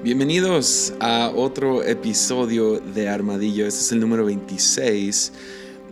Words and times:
Bienvenidos 0.00 0.94
a 1.00 1.32
otro 1.34 1.82
episodio 1.82 2.78
de 2.78 3.08
Armadillo. 3.08 3.66
Este 3.66 3.80
es 3.80 3.90
el 3.90 3.98
número 3.98 4.24
26 4.26 5.32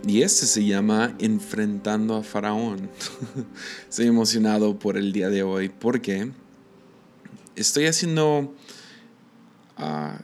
y 0.07 0.21
este 0.21 0.45
se 0.45 0.63
llama 0.65 1.13
Enfrentando 1.19 2.15
a 2.15 2.23
Faraón. 2.23 2.89
Estoy 3.89 4.07
emocionado 4.07 4.79
por 4.79 4.97
el 4.97 5.11
día 5.11 5.27
de 5.27 5.43
hoy 5.43 5.67
porque 5.67 6.31
estoy 7.57 7.87
haciendo... 7.87 8.55
Uh, 9.77 10.17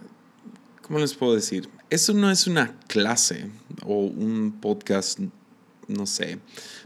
¿Cómo 0.81 0.99
les 0.99 1.13
puedo 1.13 1.35
decir? 1.35 1.69
Esto 1.89 2.13
no 2.13 2.31
es 2.31 2.47
una 2.47 2.79
clase 2.87 3.51
o 3.85 4.05
un 4.05 4.59
podcast 4.61 5.19
no 5.87 6.05
sé, 6.05 6.39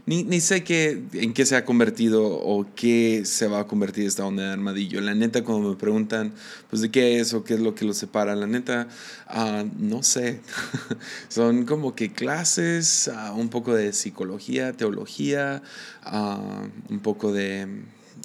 ni, 0.06 0.24
ni 0.24 0.40
sé 0.40 0.64
qué, 0.64 1.02
en 1.12 1.34
qué 1.34 1.44
se 1.44 1.56
ha 1.56 1.64
convertido 1.64 2.24
o 2.24 2.66
qué 2.74 3.22
se 3.24 3.46
va 3.46 3.60
a 3.60 3.66
convertir 3.66 4.06
esta 4.06 4.24
onda 4.24 4.44
de 4.44 4.52
armadillo. 4.52 5.00
La 5.00 5.14
neta, 5.14 5.44
cuando 5.44 5.68
me 5.70 5.76
preguntan, 5.76 6.32
pues 6.70 6.82
de 6.82 6.90
qué 6.90 7.20
es 7.20 7.34
o 7.34 7.44
qué 7.44 7.54
es 7.54 7.60
lo 7.60 7.74
que 7.74 7.84
lo 7.84 7.92
separa, 7.92 8.34
la 8.34 8.46
neta, 8.46 8.88
uh, 9.34 9.68
no 9.78 10.02
sé. 10.02 10.40
Son 11.28 11.66
como 11.66 11.94
que 11.94 12.12
clases, 12.12 13.10
uh, 13.12 13.38
un 13.38 13.48
poco 13.48 13.74
de 13.74 13.92
psicología, 13.92 14.72
teología, 14.72 15.62
uh, 16.10 16.92
un 16.92 17.00
poco 17.00 17.32
de 17.32 17.68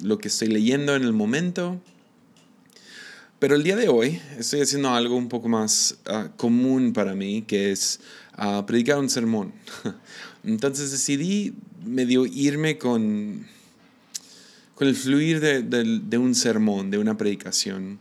lo 0.02 0.18
que 0.18 0.28
estoy 0.28 0.48
leyendo 0.48 0.96
en 0.96 1.02
el 1.02 1.12
momento. 1.12 1.80
Pero 3.38 3.56
el 3.56 3.62
día 3.62 3.76
de 3.76 3.88
hoy 3.88 4.22
estoy 4.38 4.62
haciendo 4.62 4.90
algo 4.90 5.16
un 5.16 5.28
poco 5.28 5.48
más 5.48 5.98
común 6.38 6.94
para 6.94 7.14
mí, 7.14 7.42
que 7.42 7.72
es 7.72 8.00
predicar 8.66 8.98
un 8.98 9.10
sermón. 9.10 9.52
Entonces 10.44 10.90
decidí 10.90 11.54
medio 11.84 12.26
irme 12.26 12.78
con, 12.78 13.46
con 14.74 14.88
el 14.88 14.94
fluir 14.94 15.40
de, 15.40 16.18
un 16.18 16.34
sermón, 16.34 16.90
de 16.90 16.98
una 16.98 17.16
predicación 17.16 17.98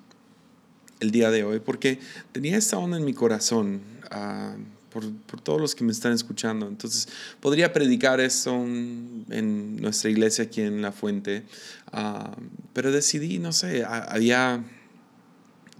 el 1.00 1.12
día 1.12 1.32
de 1.32 1.44
hoy, 1.44 1.59
porque 1.59 2.00
tenía 2.32 2.58
esta 2.58 2.78
onda 2.78 2.98
en 2.98 3.06
mi 3.06 3.14
corazón 3.14 3.82
ah, 4.12 4.56
por, 4.90 5.42
todos 5.42 5.59
los 5.59 5.76
que 5.76 5.84
me 5.84 5.92
están 5.92 6.14
escuchando. 6.14 6.67
Entonces 6.67 7.08
podría 7.40 7.73
predicar 7.73 8.20
esto 8.20 8.54
en 8.54 9.78
nuestra 9.78 10.10
iglesia 10.10 10.45
aquí 10.45 10.62
en 10.62 10.82
La 10.82 10.92
Fuente, 10.92 11.44
ah, 11.92 12.36
pero 12.73 12.92
decidí, 12.92 13.39
no 13.39 13.52
sé, 13.54 13.84
había 13.86 14.64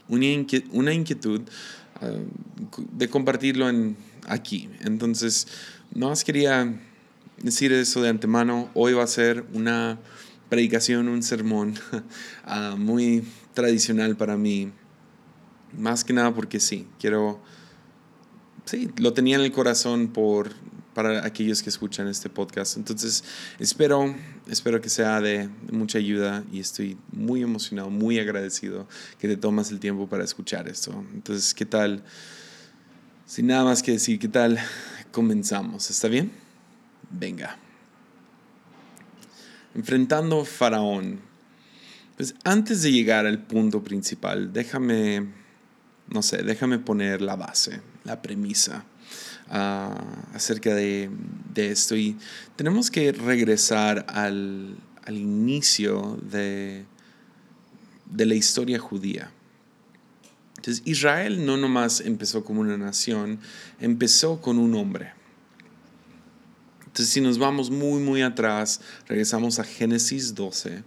una 0.08 0.26
inquietud, 0.26 0.70
una 0.74 0.94
inquietud 0.94 1.42
ah, 1.96 2.12
de 2.92 3.10
compartirlo 3.10 3.70
en, 3.70 3.96
aquí. 4.28 4.70
Entonces 4.82 5.48
no 5.94 6.10
más 6.10 6.24
quería 6.24 6.74
decir 7.42 7.72
eso 7.72 8.02
de 8.02 8.10
antemano. 8.10 8.70
Hoy 8.74 8.94
va 8.94 9.04
a 9.04 9.08
ser 9.08 9.46
una 9.54 10.00
predicación, 10.50 11.08
un 11.08 11.24
sermón 11.24 11.76
uh, 12.48 12.78
muy 12.78 13.24
tradicional 13.54 14.16
para 14.16 14.38
mí. 14.38 14.72
Más 15.78 16.04
que 16.04 16.14
nada 16.14 16.34
porque 16.34 16.60
sí, 16.60 16.88
quiero... 17.00 17.42
Sí, 18.66 18.90
lo 18.98 19.14
tenía 19.14 19.36
en 19.36 19.42
el 19.42 19.52
corazón 19.52 20.08
por, 20.08 20.52
para 20.94 21.26
aquellos 21.26 21.62
que 21.62 21.70
escuchan 21.70 22.08
este 22.08 22.30
podcast. 22.30 22.78
Entonces, 22.78 23.24
espero, 23.60 24.16
espero 24.48 24.80
que 24.80 24.88
sea 24.90 25.20
de 25.20 25.50
mucha 25.70 25.98
ayuda 25.98 26.46
y 26.52 26.60
estoy 26.60 26.98
muy 27.12 27.42
emocionado, 27.42 27.90
muy 27.90 28.20
agradecido 28.20 28.88
que 29.20 29.28
te 29.28 29.36
tomas 29.36 29.70
el 29.72 29.80
tiempo 29.80 30.08
para 30.08 30.24
escuchar 30.24 30.70
esto. 30.70 31.04
Entonces, 31.14 31.54
¿qué 31.54 31.66
tal? 31.66 32.04
Sin 33.26 33.48
nada 33.48 33.64
más 33.64 33.82
que 33.82 33.94
decir, 33.94 34.20
¿qué 34.20 34.28
tal? 34.28 34.60
comenzamos. 35.14 35.90
¿Está 35.90 36.10
bien? 36.10 36.32
Venga. 37.10 37.58
Enfrentando 39.76 40.44
Faraón. 40.44 41.22
Pues 42.18 42.36
antes 42.44 42.82
de 42.82 42.92
llegar 42.92 43.26
al 43.26 43.40
punto 43.40 43.84
principal, 43.84 44.52
déjame, 44.52 45.28
no 46.10 46.22
sé, 46.22 46.44
déjame 46.44 46.80
poner 46.80 47.22
la 47.22 47.36
base, 47.36 47.82
la 48.04 48.22
premisa 48.22 48.84
ah, 49.50 50.04
acerca 50.34 50.76
de, 50.76 51.10
esto. 51.56 51.96
Y 51.96 52.18
tenemos 52.56 52.92
que 52.92 53.12
regresar 53.14 54.06
al, 54.10 54.76
al 55.06 55.18
inicio 55.18 56.20
de, 56.30 56.86
de 58.06 58.26
la 58.26 58.36
historia 58.36 58.80
judía. 58.80 59.32
Entonces 60.64 60.82
Israel 60.86 61.46
no 61.46 61.58
nomás 61.58 62.00
empezó 62.00 62.46
como 62.46 62.62
una 62.62 62.78
nación, 62.78 63.38
empezó 63.82 64.40
con 64.40 64.58
un 64.58 64.76
hombre. 64.76 65.12
Entonces 66.86 67.10
si 67.10 67.20
nos 67.20 67.38
vamos 67.38 67.70
muy, 67.70 68.02
muy 68.02 68.22
atrás, 68.22 68.80
regresamos 69.06 69.60
a 69.60 69.66
Génesis 69.66 70.36
12, 70.36 70.84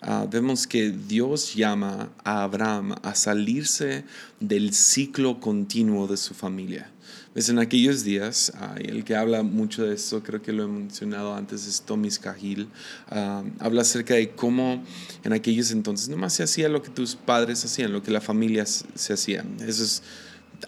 ah, 0.00 0.26
vemos 0.30 0.66
que 0.66 0.90
Dios 0.90 1.54
llama 1.54 2.10
a 2.24 2.44
Abraham 2.44 2.94
a 3.02 3.14
salirse 3.14 4.04
del 4.40 4.72
ciclo 4.72 5.38
continuo 5.38 6.06
de 6.06 6.16
su 6.16 6.32
familia. 6.32 6.90
Pues 7.32 7.48
en 7.48 7.60
aquellos 7.60 8.02
días, 8.02 8.52
el 8.78 9.04
que 9.04 9.14
habla 9.14 9.44
mucho 9.44 9.84
de 9.84 9.94
eso, 9.94 10.20
creo 10.20 10.42
que 10.42 10.52
lo 10.52 10.64
he 10.64 10.66
mencionado 10.66 11.32
antes, 11.32 11.64
es 11.68 11.82
Tomis 11.82 12.18
Cajil, 12.18 12.68
ah, 13.08 13.44
habla 13.60 13.82
acerca 13.82 14.14
de 14.14 14.30
cómo 14.30 14.82
en 15.22 15.32
aquellos 15.32 15.70
entonces 15.70 16.08
nomás 16.08 16.34
se 16.34 16.42
hacía 16.42 16.68
lo 16.68 16.82
que 16.82 16.90
tus 16.90 17.14
padres 17.14 17.64
hacían, 17.64 17.92
lo 17.92 18.02
que 18.02 18.10
la 18.10 18.20
familia 18.20 18.66
se 18.66 19.12
hacía. 19.12 19.44
Eso 19.64 19.84
es, 19.84 20.02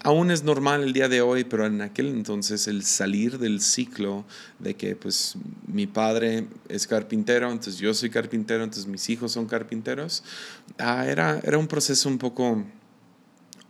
aún 0.03 0.31
es 0.31 0.43
normal 0.43 0.83
el 0.83 0.93
día 0.93 1.09
de 1.09 1.19
hoy, 1.19 1.43
pero 1.43 1.65
en 1.65 1.81
aquel 1.81 2.07
entonces 2.07 2.65
el 2.69 2.85
salir 2.85 3.39
del 3.39 3.59
ciclo 3.59 4.23
de 4.59 4.75
que 4.75 4.95
pues 4.95 5.35
mi 5.67 5.85
padre 5.85 6.47
es 6.69 6.87
carpintero, 6.87 7.51
entonces 7.51 7.77
yo 7.77 7.93
soy 7.93 8.09
carpintero, 8.09 8.63
entonces 8.63 8.87
mis 8.87 9.09
hijos 9.09 9.33
son 9.33 9.47
carpinteros, 9.47 10.23
ah, 10.77 11.05
era, 11.05 11.41
era 11.43 11.57
un 11.57 11.67
proceso 11.67 12.07
un 12.07 12.17
poco 12.17 12.63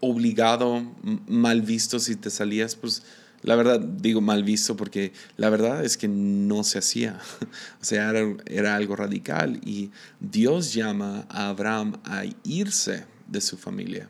obligado, 0.03 0.83
mal 1.27 1.61
visto 1.61 1.97
si 1.97 2.15
te 2.15 2.29
salías, 2.29 2.75
pues 2.75 3.03
la 3.41 3.55
verdad 3.55 3.79
digo 3.79 4.21
mal 4.21 4.43
visto 4.43 4.75
porque 4.75 5.13
la 5.37 5.49
verdad 5.49 5.83
es 5.83 5.97
que 5.97 6.07
no 6.07 6.63
se 6.63 6.79
hacía. 6.79 7.19
O 7.81 7.85
sea, 7.85 8.11
era, 8.45 8.75
algo 8.75 8.95
radical 8.95 9.59
y 9.65 9.91
Dios 10.19 10.73
llama 10.73 11.25
a 11.29 11.49
Abraham 11.49 11.99
a 12.05 12.23
irse 12.43 13.05
de 13.27 13.41
su 13.41 13.57
familia. 13.57 14.09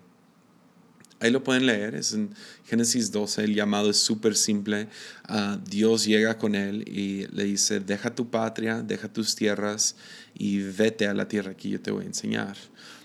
Ahí 1.20 1.31
lo 1.31 1.44
pueden 1.44 1.66
leer, 1.66 1.96
es 1.96 2.14
en 2.14 2.31
Génesis 2.66 3.12
12, 3.12 3.46
el 3.46 3.56
llamado 3.56 3.90
es 3.90 3.98
súper 3.98 4.36
simple. 4.36 4.90
Uh, 5.30 5.58
Dios 5.66 6.06
llega 6.06 6.38
con 6.38 6.54
él 6.54 6.88
y 6.88 7.28
le 7.28 7.46
dice, 7.46 7.80
deja 7.80 8.14
tu 8.14 8.30
patria, 8.30 8.81
deja 8.81 9.08
tus 9.08 9.34
tierras 9.34 9.96
y 10.34 10.60
vete 10.60 11.08
a 11.08 11.14
la 11.14 11.28
tierra 11.28 11.56
que 11.56 11.70
yo 11.70 11.81
te 11.81 11.92
voy 11.92 12.04
a 12.04 12.08
enseñar. 12.08 12.58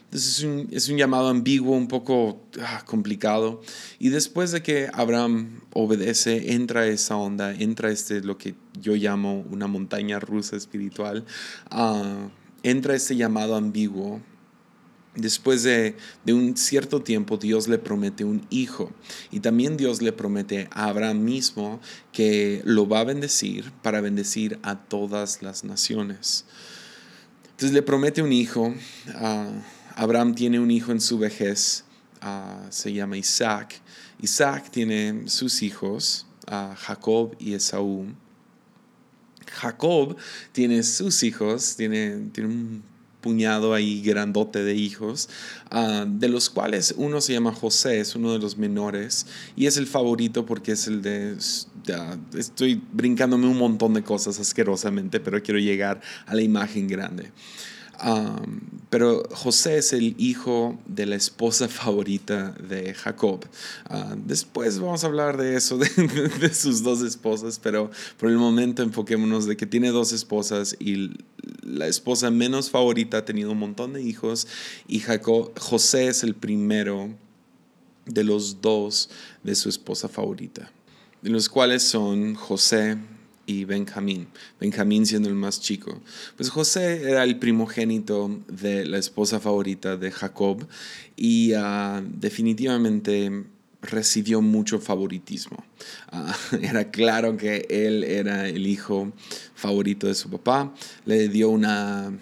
Entonces 0.09 0.39
es 0.39 0.45
un, 0.45 0.69
es 0.71 0.89
un 0.89 0.97
llamado 0.97 1.29
ambiguo, 1.29 1.77
un 1.77 1.87
poco 1.87 2.41
ah, 2.63 2.83
complicado. 2.87 3.61
Y 3.99 4.09
después 4.09 4.53
de 4.53 4.63
que 4.63 4.89
Abraham 4.95 5.61
obedece, 5.75 6.55
entra 6.55 6.87
esa 6.87 7.17
onda, 7.17 7.53
entra 7.53 7.91
este, 7.91 8.23
lo 8.23 8.39
que 8.39 8.55
yo 8.81 8.95
llamo 8.95 9.45
una 9.51 9.67
montaña 9.67 10.19
rusa 10.19 10.57
espiritual, 10.57 11.27
uh, 11.71 12.31
entra 12.63 12.95
este 12.95 13.17
llamado 13.17 13.55
ambiguo. 13.55 14.23
Después 15.15 15.63
de, 15.63 15.95
de, 16.25 16.33
un 16.33 16.57
cierto 16.57 17.03
tiempo, 17.03 17.37
Dios 17.37 17.69
le 17.69 17.77
promete 17.77 18.25
un 18.25 18.47
hijo. 18.49 18.91
Y 19.31 19.41
también 19.41 19.77
Dios 19.77 20.01
le 20.01 20.13
promete 20.13 20.69
a 20.71 20.87
Abraham 20.87 21.23
mismo 21.23 21.81
que 22.13 22.63
lo 22.65 22.89
va 22.89 23.01
a 23.01 23.05
bendecir 23.05 23.73
para 23.83 24.01
bendecir 24.01 24.59
a 24.63 24.79
todas 24.79 25.43
las 25.43 25.65
naciones. 25.65 26.47
Entonces 27.51 27.73
le 27.73 27.83
promete 27.83 28.23
un 28.23 28.33
hijo. 28.33 28.73
Uh, 29.21 29.78
Abraham 29.99 30.33
tiene 30.33 30.61
un 30.61 30.71
hijo 30.71 30.93
en 30.93 31.01
su 31.01 31.19
vejez, 31.19 31.83
ah, 32.21 32.65
se 32.71 32.93
llama 32.93 33.17
Isaac. 33.17 33.81
Isaac 34.23 34.71
tiene 34.71 35.29
sus 35.29 35.61
hijos, 35.61 36.25
uh, 36.47 36.73
Jacob 36.77 37.35
y 37.41 37.55
Esaú. 37.55 38.07
Jacob 39.51 40.17
tiene 40.53 40.85
sus 40.85 41.25
hijos, 41.25 41.75
tiene, 41.75 42.29
tiene 42.33 42.49
un 42.49 42.83
puñado 43.21 43.75
ahí 43.75 44.01
grandote 44.01 44.63
de 44.63 44.77
hijos, 44.77 45.29
ah, 45.73 46.05
de 46.07 46.29
los 46.29 46.49
cuales 46.49 46.95
uno 46.97 47.21
se 47.21 47.33
llama 47.33 47.53
José, 47.53 47.99
es 47.99 48.15
uno 48.15 48.33
de 48.33 48.39
los 48.39 48.57
menores, 48.57 49.27
y 49.57 49.67
es 49.67 49.79
el 49.79 49.89
favorito 49.89 50.47
porque 50.47 50.73
es 50.73 50.87
el 50.87 51.03
de... 51.03 51.37
estoy 52.37 52.81
brincándome 52.93 53.49
un 53.49 53.59
montón 53.59 53.95
de 53.95 54.05
cosas 54.05 54.39
asquerosamente, 54.39 55.19
pero 55.19 55.43
quiero 55.43 55.59
llegar 55.59 56.01
a 56.25 56.37
la 56.37 56.43
imagen 56.43 56.87
grande 56.87 57.33
pero 58.91 59.23
José 59.33 59.79
es 59.79 59.93
el 59.93 60.15
hijo 60.19 60.79
de 60.87 61.07
la 61.07 61.17
esposa 61.17 61.69
favorita 61.69 62.53
de 62.53 62.95
Jacob. 62.95 63.45
Ah, 63.87 64.15
después 64.17 64.79
vamos 64.79 65.05
a 65.05 65.09
hablar 65.09 65.37
de 65.37 65.57
eso, 65.57 65.79
de, 65.79 66.55
sus 66.55 66.83
dos 66.83 67.03
esposas, 67.03 67.59
pero 67.59 67.91
por 68.17 68.31
el 68.31 68.37
momento 68.37 68.83
enfoquémonos 68.83 69.47
de 69.47 69.57
que 69.57 69.67
tiene 69.67 69.91
dos 69.91 70.13
esposas 70.13 70.77
y 70.79 71.11
la 71.63 71.87
esposa 71.87 72.31
menos 72.31 72.71
favorita 72.71 73.19
ha 73.19 73.25
tenido 73.25 73.53
un 73.53 73.59
montón 73.59 73.93
de 73.93 74.03
hijos 74.03 74.47
y 74.87 75.01
Jacob, 75.01 75.59
José 75.59 76.09
es 76.09 76.23
el 76.23 76.35
primero 76.35 77.11
de 78.07 78.25
los 78.25 78.61
dos 78.63 79.11
de 79.43 79.55
su 79.55 79.69
esposa 79.69 80.09
favorita, 80.09 80.71
de 81.21 81.31
los 81.31 81.49
cuales 81.49 81.83
son 81.83 82.35
José 82.35 82.97
y 83.49 83.65
Benjamín, 83.65 84.29
Benjamín 84.61 85.07
siendo 85.07 85.31
el 85.31 85.35
más 85.35 85.59
chico. 85.59 86.03
Pues 86.37 86.51
José 86.51 87.11
era 87.11 87.25
el 87.25 87.39
primogénito 87.39 88.43
de 88.47 88.85
la 88.85 88.99
esposa 88.99 89.41
favorita 89.41 89.97
de 89.97 90.11
Jacob 90.11 90.69
y 91.17 91.55
ah, 91.55 92.03
definitivamente 92.05 93.47
recibió 93.81 94.43
mucho 94.43 94.81
favoritismo. 94.81 95.65
Ah, 96.13 96.37
era 96.61 96.91
claro 96.91 97.39
que 97.39 97.67
él 97.71 98.05
era 98.05 98.47
el 98.49 98.67
hijo 98.67 99.13
favorito 99.55 100.07
de 100.07 100.15
su 100.15 100.29
papá, 100.29 100.75
le 101.07 101.29
dio 101.29 101.49
una 101.49 102.13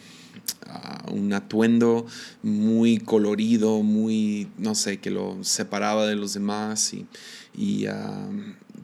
un 1.11 1.33
atuendo 1.33 2.07
muy 2.43 2.99
colorido, 2.99 3.83
muy, 3.83 4.49
no 4.59 4.75
sé, 4.75 4.99
que 4.99 5.11
lo 5.11 5.43
separaba 5.43 6.07
de 6.07 6.17
los 6.17 6.35
demás 6.35 6.93
y 7.55 7.87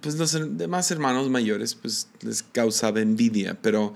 pues 0.02 0.16
los 0.16 0.58
demás 0.58 0.90
hermanos 0.90 1.30
mayores 1.30 1.74
pues 1.74 2.08
les 2.20 2.42
causaba 2.42 3.00
envidia, 3.00 3.58
pero 3.62 3.94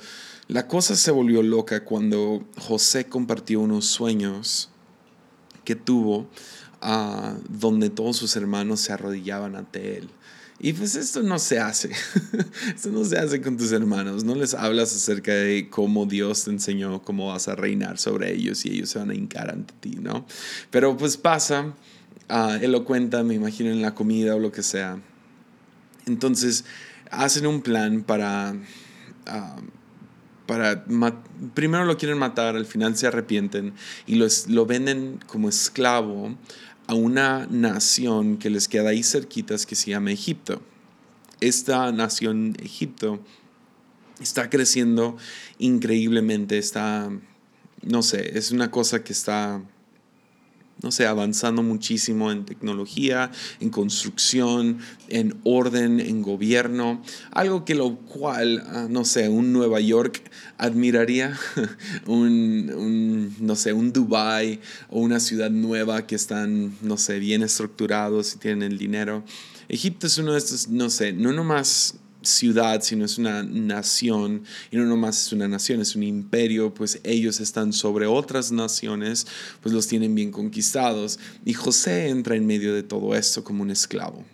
la 0.49 0.69
cosa 0.69 0.95
se 0.97 1.11
volvió 1.11 1.43
loca 1.43 1.85
cuando 1.85 2.47
José 2.57 3.07
compartió 3.07 3.61
unos 3.61 3.87
sueños 3.87 4.71
que 5.65 5.75
tuvo 5.75 6.29
uh, 6.83 7.39
donde 7.49 7.91
todos 7.91 8.17
sus 8.17 8.37
hermanos 8.37 8.81
se 8.81 8.93
arrodillaban 8.93 9.57
ante 9.57 9.99
él. 9.99 10.09
Y 10.59 10.73
pues 10.73 10.95
esto 10.95 11.23
no 11.23 11.39
se 11.39 11.59
hace. 11.59 11.91
esto 12.75 12.91
no 12.91 13.05
se 13.05 13.19
hace 13.19 13.43
con 13.43 13.57
tus 13.57 13.73
hermanos. 13.73 14.25
No 14.25 14.35
les 14.35 14.55
hablas 14.55 14.95
acerca 14.95 15.35
de 15.35 15.69
cómo 15.69 16.07
Dios 16.07 16.45
te 16.45 16.51
enseñó 16.51 17.03
cómo 17.03 17.29
vas 17.29 17.49
a 17.49 17.57
reinar 17.57 17.99
sobre 17.99 18.33
ellos 18.33 18.65
y 18.65 18.71
ellos 18.71 18.91
se 18.91 18.99
van 18.99 19.11
a 19.11 19.15
hincar 19.15 19.51
ante 19.51 19.75
ti, 19.81 19.99
¿no? 20.01 20.25
Pero 20.71 20.97
pues 20.97 21.19
pasa, 21.19 21.75
uh, 22.31 22.53
él 22.63 22.73
lo 22.73 22.85
cuenta, 22.85 23.23
me 23.23 23.35
imagino, 23.35 23.71
en 23.71 23.83
la 23.83 23.95
comida 23.95 24.35
o 24.35 24.39
lo 24.39 24.51
que 24.51 24.63
sea. 24.63 24.99
Entonces, 26.07 26.65
hacen 27.11 27.47
un 27.47 27.63
plan 27.63 28.03
para... 28.03 28.55
Uh, 29.27 29.77
para 30.47 30.85
primero 31.55 31.85
lo 31.85 31.99
quieren 31.99 32.19
matar, 32.19 32.55
al 32.55 32.67
final 32.67 32.97
se 32.97 33.09
arrepienten 33.09 33.75
y 34.07 34.15
lo 34.15 34.65
venden 34.65 35.19
como 35.27 35.49
esclavo 35.49 36.37
a 36.87 36.95
una 36.95 37.49
nación 37.51 38.37
que 38.37 38.49
les 38.49 38.69
queda 38.69 38.91
ahí 38.91 39.03
cerquitas 39.03 39.67
que 39.67 39.75
se 39.75 39.91
llama 39.91 40.13
Egipto. 40.13 40.63
Esta 41.41 41.91
nación 41.91 42.57
Egipto 42.63 43.19
está 44.21 44.49
creciendo 44.49 45.17
increíblemente, 45.59 46.59
está, 46.59 47.11
no 47.83 48.03
sé, 48.03 48.39
es 48.39 48.53
una 48.53 48.71
cosa 48.71 49.03
que 49.03 49.13
está 49.13 49.63
no 50.83 50.93
sé, 50.93 51.07
avanzando 51.07 51.63
muchísimo 51.63 52.31
en 52.31 52.45
tecnología, 52.45 53.31
en 53.61 53.71
construcción, 53.71 54.79
en 55.09 55.35
orden, 55.45 56.01
en 56.01 56.23
gobierno, 56.23 57.03
algo 57.31 57.65
que 57.65 57.75
lo 57.75 57.97
cual, 57.97 58.63
ah, 58.69 58.87
no 58.89 59.05
sé, 59.05 59.29
un 59.29 59.53
Nueva 59.53 59.81
York 59.81 60.23
admiraría, 60.59 61.39
un, 62.07 63.35
no 63.41 63.57
sé, 63.57 63.73
un 63.73 63.93
Dubai 63.93 64.61
o 64.91 65.01
una 65.01 65.21
ciudad 65.21 65.51
nueva 65.51 66.07
que 66.07 66.15
están, 66.15 66.77
no 66.83 66.99
sé, 66.99 67.19
bien 67.19 67.43
estructurados 67.43 68.35
y 68.35 68.39
tienen 68.39 68.63
el 68.63 68.79
dinero. 68.79 69.25
Egipto 69.69 70.07
es 70.07 70.19
uno 70.19 70.33
de 70.33 70.39
estos, 70.39 70.69
no 70.69 70.91
sé, 70.91 71.13
no 71.13 71.33
nomás 71.33 71.95
ciudad, 72.27 72.83
sino 72.83 73.05
es 73.05 73.19
una 73.19 73.43
nación, 73.43 74.45
y 74.71 74.77
no 74.77 74.85
nomás 74.85 75.27
es 75.27 75.33
una 75.33 75.49
nación, 75.49 75.81
es 75.81 75.97
un 75.97 76.03
imperio, 76.03 76.75
pues 76.75 77.01
ellos 77.05 77.41
están 77.41 77.73
sobre 77.73 78.07
otras 78.07 78.53
naciones, 78.53 79.27
pues 79.63 79.75
los 79.75 79.87
tienen 79.87 80.15
bien 80.15 80.31
conquistados. 80.31 81.19
Y 81.45 81.55
José 81.55 82.09
entra 82.09 82.37
en 82.37 82.47
medio 82.47 82.75
de 82.75 82.83
todo 82.83 83.15
esto 83.15 83.43
como 83.43 83.63
un 83.63 83.71
esclavo 83.71 84.25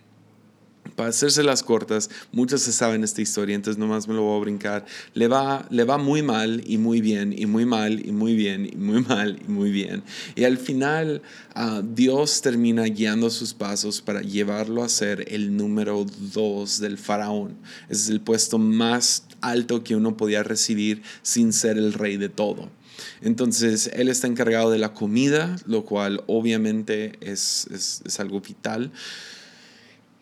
para 0.96 1.08
hacerse 1.08 1.42
las 1.42 1.62
cortas, 1.62 2.10
muchos 2.32 2.62
se 2.62 2.72
saben 2.72 3.04
esta 3.04 3.22
historia, 3.22 3.54
entonces 3.54 3.78
nomás 3.78 4.08
me 4.08 4.14
lo 4.14 4.22
voy 4.22 4.36
a 4.36 4.40
brincar. 4.40 4.86
Le 5.14 5.28
va, 5.28 5.66
le 5.70 5.84
va 5.84 5.98
muy 5.98 6.22
mal 6.22 6.62
y 6.66 6.78
muy 6.78 7.00
bien, 7.00 7.34
y 7.36 7.46
muy 7.46 7.64
mal 7.64 8.04
y 8.04 8.12
muy 8.12 8.34
bien, 8.34 8.66
y 8.66 8.76
muy 8.76 9.02
mal 9.02 9.38
y 9.46 9.50
muy 9.50 9.70
bien. 9.70 10.02
Y 10.34 10.44
al 10.44 10.58
final 10.58 11.22
uh, 11.56 11.82
Dios 11.82 12.42
termina 12.42 12.84
guiando 12.84 13.30
sus 13.30 13.54
pasos 13.54 14.00
para 14.00 14.22
llevarlo 14.22 14.82
a 14.82 14.88
ser 14.88 15.24
el 15.32 15.56
número 15.56 16.04
dos 16.34 16.78
del 16.78 16.98
faraón. 16.98 17.56
Ese 17.88 18.02
es 18.02 18.08
el 18.10 18.20
puesto 18.20 18.58
más 18.58 19.24
alto 19.40 19.82
que 19.82 19.96
uno 19.96 20.16
podía 20.16 20.42
recibir 20.42 21.02
sin 21.22 21.52
ser 21.52 21.78
el 21.78 21.92
rey 21.92 22.16
de 22.16 22.28
todo. 22.28 22.68
Entonces, 23.22 23.90
él 23.94 24.08
está 24.08 24.26
encargado 24.26 24.70
de 24.70 24.78
la 24.78 24.92
comida, 24.92 25.56
lo 25.66 25.84
cual 25.84 26.22
obviamente 26.26 27.12
es, 27.20 27.66
es, 27.72 28.02
es 28.04 28.20
algo 28.20 28.40
vital. 28.40 28.92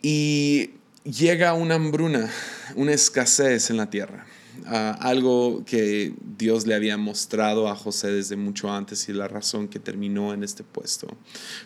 Y 0.02 0.70
llega 1.04 1.52
una 1.54 1.74
hambruna, 1.74 2.30
una 2.74 2.92
escasez 2.92 3.70
en 3.70 3.76
la 3.76 3.90
tierra. 3.90 4.26
Ah, 4.66 4.96
algo 5.00 5.64
que 5.64 6.14
Dios 6.38 6.66
le 6.66 6.74
había 6.74 6.96
mostrado 6.96 7.68
a 7.68 7.76
José 7.76 8.10
desde 8.10 8.36
mucho 8.36 8.72
antes 8.72 9.08
y 9.08 9.12
la 9.12 9.28
razón 9.28 9.68
que 9.68 9.78
terminó 9.78 10.34
en 10.34 10.42
este 10.44 10.64
puesto. 10.64 11.06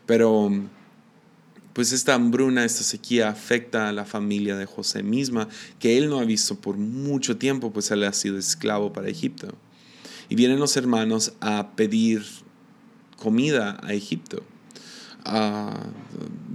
Pero 0.06 0.50
pues 1.72 1.92
esta 1.92 2.14
hambruna, 2.14 2.64
esta 2.64 2.84
sequía 2.84 3.28
afecta 3.28 3.88
a 3.88 3.92
la 3.92 4.04
familia 4.04 4.56
de 4.56 4.66
José 4.66 5.02
misma, 5.02 5.48
que 5.80 5.98
él 5.98 6.08
no 6.08 6.20
ha 6.20 6.24
visto 6.24 6.54
por 6.60 6.76
mucho 6.76 7.36
tiempo, 7.36 7.72
pues 7.72 7.90
él 7.90 8.04
ha 8.04 8.12
sido 8.12 8.38
esclavo 8.38 8.92
para 8.92 9.08
Egipto. 9.08 9.48
Y 10.28 10.36
vienen 10.36 10.60
los 10.60 10.76
hermanos 10.76 11.32
a 11.40 11.72
pedir 11.74 12.24
comida 13.16 13.78
a 13.82 13.92
Egipto 13.92 14.44
a 15.24 15.86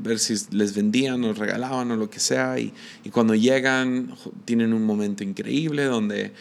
ver 0.01 0.19
si 0.19 0.35
les 0.51 0.73
vendían 0.75 1.23
o 1.23 1.33
regalaban 1.33 1.91
o 1.91 1.95
lo 1.95 2.09
que 2.09 2.19
sea. 2.19 2.59
Y, 2.59 2.73
y, 3.03 3.09
cuando 3.09 3.35
llegan, 3.35 4.15
tienen 4.45 4.73
un 4.73 4.85
momento 4.85 5.23
increíble 5.23 5.85
donde 5.85 6.33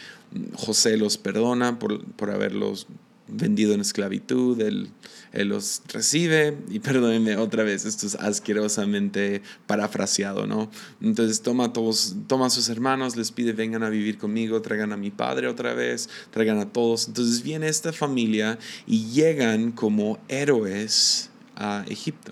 José 0.53 0.97
los 0.97 1.17
perdona 1.17 1.79
por, 1.79 2.03
por 2.13 2.31
haberlos 2.31 2.87
vendido 3.31 3.73
en 3.73 3.81
esclavitud, 3.81 4.59
él, 4.61 4.89
él, 5.33 5.49
los 5.49 5.81
recibe 5.87 6.57
y 6.69 6.79
perdónenme 6.79 7.37
otra 7.37 7.63
vez, 7.63 7.85
esto 7.85 8.07
es 8.07 8.15
asquerosamente 8.15 9.41
parafraseado, 9.67 10.47
¿no? 10.47 10.69
Entonces 11.01 11.41
toma 11.41 11.71
todos, 11.71 12.15
toma 12.27 12.47
a 12.47 12.49
sus 12.49 12.69
hermanos, 12.69 13.15
les 13.15 13.31
pide 13.31 13.53
vengan 13.53 13.83
a 13.83 13.89
vivir 13.89 14.17
conmigo, 14.17 14.61
traigan 14.61 14.93
a 14.93 14.97
mi 14.97 15.11
padre 15.11 15.47
otra 15.47 15.73
vez, 15.73 16.09
traigan 16.31 16.57
a 16.59 16.71
todos. 16.71 17.07
Entonces 17.07 17.43
viene 17.43 17.67
esta 17.67 17.93
familia 17.93 18.57
y 18.87 19.05
llegan 19.11 19.71
como 19.71 20.19
héroes 20.27 21.29
a 21.59 21.85
Egipto. 21.87 22.31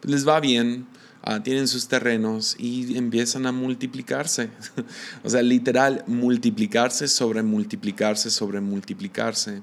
Pues 0.00 0.12
les 0.12 0.26
va 0.26 0.40
bien, 0.40 0.86
ah, 1.22 1.42
tienen 1.42 1.68
sus 1.68 1.86
terrenos 1.86 2.56
y 2.58 2.96
empiezan 2.96 3.46
a 3.46 3.52
multiplicarse. 3.52 4.50
o 5.24 5.30
sea, 5.30 5.42
literal, 5.42 6.02
multiplicarse 6.06 7.06
sobre 7.06 7.42
multiplicarse 7.42 8.30
sobre 8.30 8.60
multiplicarse. 8.60 9.62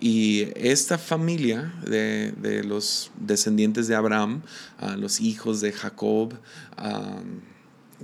Y 0.00 0.48
esta 0.56 0.96
familia 0.96 1.74
de, 1.86 2.32
de 2.32 2.64
los 2.64 3.10
descendientes 3.18 3.88
de 3.88 3.94
Abraham, 3.94 4.42
uh, 4.80 4.96
los 4.98 5.20
hijos 5.20 5.60
de 5.60 5.72
Jacob, 5.72 6.34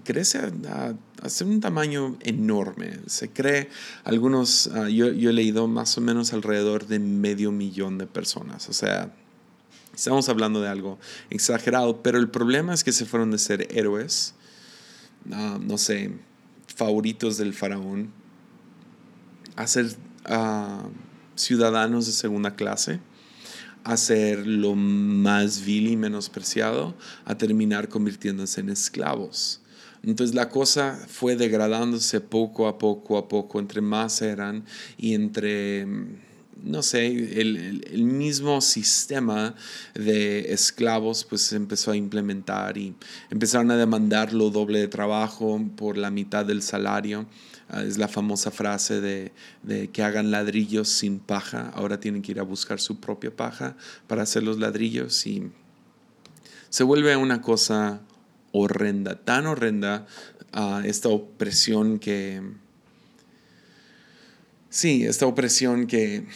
crece 0.05 0.39
a, 0.39 0.95
a, 1.23 1.45
un 1.45 1.61
tamaño 1.61 2.17
enorme. 2.21 2.99
Se 3.07 3.31
cree, 3.31 3.71
algunos, 4.05 4.69
ah, 4.75 4.89
yo, 4.89 5.11
yo 5.13 5.31
he 5.31 5.33
leído 5.33 5.67
más 5.67 5.97
o 5.99 6.01
menos 6.01 6.33
alrededor 6.33 6.87
de 6.87 6.99
medio 6.99 7.53
millón 7.53 7.99
de 7.99 8.07
personas. 8.07 8.69
O 8.69 8.73
sea, 8.73 9.13
Estamos 9.99 10.29
hablando 10.29 10.63
de 10.63 10.69
algo 10.69 10.97
exagerado, 11.29 12.05
pero 12.05 12.21
el 12.21 12.29
problema 12.29 12.73
es 12.73 12.85
que 12.85 12.93
se 12.93 13.05
fueron 13.05 13.33
de 13.33 13.39
ser 13.39 13.67
héroes, 13.77 14.33
ah, 15.33 15.59
no 15.61 15.77
sé, 15.77 16.13
favoritos 16.69 17.37
del 17.37 17.53
faraón, 17.53 18.13
a 19.57 19.67
ser 19.67 19.97
ah, 20.27 20.85
ciudadanos 21.35 22.07
de 22.07 22.13
segunda 22.13 22.55
clase, 22.55 23.01
a 23.83 23.97
ser 23.97 24.47
lo 24.47 24.77
más 24.77 25.65
vil 25.65 25.89
y 25.89 25.97
menospreciado, 25.97 26.95
a 27.25 27.37
terminar 27.37 27.89
convirtiéndose 27.89 28.61
en 28.61 28.69
esclavos. 28.69 29.63
Entonces 30.05 30.37
la 30.37 30.49
cosa 30.49 30.97
fue 31.09 31.35
degradándose 31.35 32.21
poco 32.21 32.69
a 32.69 32.79
poco 32.79 33.19
a 33.19 33.27
poco, 33.27 33.59
entre 33.59 33.81
más 33.81 34.23
eran 34.23 34.65
y 34.97 35.15
entre 35.15 35.89
no 36.63 36.83
sé, 36.83 37.07
el, 37.07 37.85
el, 37.91 38.05
mismo 38.05 38.61
sistema 38.61 39.55
de 39.95 40.53
esclavos 40.53 41.25
pues 41.25 41.53
empezó 41.53 41.93
a 41.93 41.97
implementar 41.97 42.77
y 42.77 42.95
empezaron 43.31 43.71
a 43.71 43.77
demandar 43.77 44.33
lo 44.33 44.51
doble 44.51 44.81
de 44.81 44.89
trabajo 44.89 45.61
por 45.77 45.97
la 45.97 46.11
mitad 46.11 46.45
del 46.45 46.63
salario. 46.63 47.27
Ah, 47.69 47.83
es 47.83 47.99
la 47.99 48.09
famosa 48.09 48.51
frase 48.51 49.01
de, 49.01 49.33
de, 49.63 49.89
que 49.89 50.03
hagan 50.03 50.31
ladrillos 50.31 50.89
sin 50.89 51.19
paja. 51.19 51.71
Ahora 51.75 52.01
tienen 52.01 52.23
que 52.23 52.33
ir 52.33 52.41
a 52.41 52.45
buscar 52.45 52.81
su 52.81 52.99
propia 52.99 53.35
paja 53.35 53.77
para 54.07 54.23
hacer 54.23 54.43
los 54.43 54.59
ladrillos 54.59 55.27
y 55.27 55.51
se 56.71 56.85
vuelve 56.85 57.17
una 57.17 57.43
cosa 57.43 58.01
horrenda, 58.53 59.17
tan 59.17 59.47
horrenda 59.47 60.07
a 60.53 60.83
esta 60.85 61.09
opresión 61.09 61.99
que 61.99 62.43
Sí, 64.71 65.05
esta 65.05 65.27
opresión 65.27 65.87
que, 65.87 66.27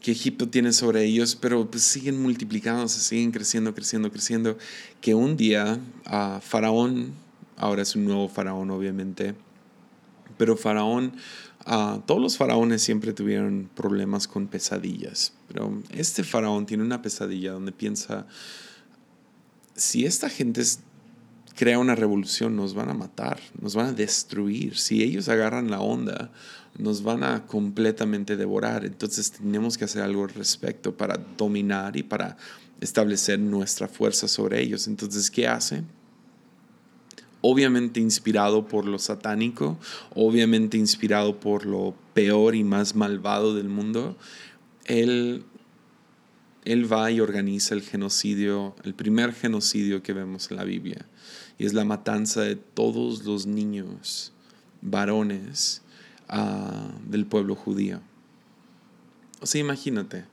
que 0.00 0.12
Egipto 0.12 0.48
tiene 0.48 0.72
sobre 0.72 1.04
ellos, 1.04 1.36
pero 1.36 1.70
pues 1.70 1.82
siguen 1.82 2.20
multiplicándose, 2.20 3.00
siguen 3.00 3.30
creciendo, 3.30 3.74
creciendo, 3.74 4.10
creciendo, 4.10 4.58
que 5.00 5.14
un 5.14 5.36
día 5.36 5.78
a 6.06 6.40
Faraón, 6.40 7.12
ahora 7.56 7.82
es 7.82 7.94
un 7.94 8.04
nuevo 8.04 8.28
Faraón 8.28 8.70
obviamente, 8.70 9.34
Pero 10.38 10.56
Faraón, 10.56 11.12
ah, 11.66 12.00
todos 12.06 12.20
los 12.20 12.36
faraones 12.36 12.82
siempre 12.82 13.12
tuvieron 13.12 13.70
problemas 13.74 14.26
con 14.26 14.48
pesadillas. 14.48 15.32
Pero 15.48 15.82
este 15.90 16.24
faraón 16.24 16.66
tiene 16.66 16.82
una 16.82 17.02
pesadilla 17.02 17.52
donde 17.52 17.72
piensa, 17.72 18.26
si 19.76 20.06
esta 20.06 20.28
gente 20.28 20.62
crea 21.54 21.78
una 21.78 21.94
revolución, 21.94 22.56
nos 22.56 22.74
van 22.74 22.90
a 22.90 22.94
matar, 22.94 23.38
nos 23.60 23.74
van 23.74 23.86
a 23.86 23.92
destruir. 23.92 24.76
Si 24.76 25.02
ellos 25.02 25.28
agarran 25.28 25.70
la 25.70 25.80
onda, 25.80 26.32
nos 26.78 27.02
van 27.02 27.22
a 27.22 27.46
completamente 27.46 28.36
devorar. 28.36 28.84
Entonces 28.84 29.32
tenemos 29.32 29.78
que 29.78 29.84
hacer 29.84 30.02
algo 30.02 30.24
al 30.24 30.30
respecto 30.30 30.96
para 30.96 31.18
dominar 31.36 31.96
y 31.96 32.02
para 32.02 32.36
establecer 32.80 33.38
nuestra 33.38 33.88
fuerza 33.88 34.28
sobre 34.28 34.62
ellos. 34.62 34.86
Entonces, 34.86 35.30
¿qué 35.30 35.46
hace? 35.46 35.82
Obviamente 37.40 38.00
inspirado 38.00 38.66
por 38.66 38.86
lo 38.86 38.98
satánico, 38.98 39.78
obviamente 40.14 40.78
inspirado 40.78 41.38
por 41.40 41.66
lo 41.66 41.94
peor 42.14 42.54
y 42.54 42.64
más 42.64 42.94
malvado 42.94 43.54
del 43.54 43.68
mundo, 43.68 44.16
él, 44.86 45.44
él 46.64 46.90
va 46.90 47.10
y 47.10 47.20
organiza 47.20 47.74
el 47.74 47.82
genocidio, 47.82 48.74
el 48.82 48.94
primer 48.94 49.34
genocidio 49.34 50.02
que 50.02 50.14
vemos 50.14 50.50
en 50.50 50.56
la 50.56 50.64
Biblia, 50.64 51.06
y 51.58 51.66
es 51.66 51.74
la 51.74 51.84
matanza 51.84 52.40
de 52.40 52.56
todos 52.56 53.24
los 53.24 53.46
niños, 53.46 54.32
varones, 54.80 55.83
del 57.06 57.26
pueblo 57.26 57.54
judío. 57.54 58.00
O 59.40 59.46
sea, 59.46 59.60
imagínate, 59.60 60.24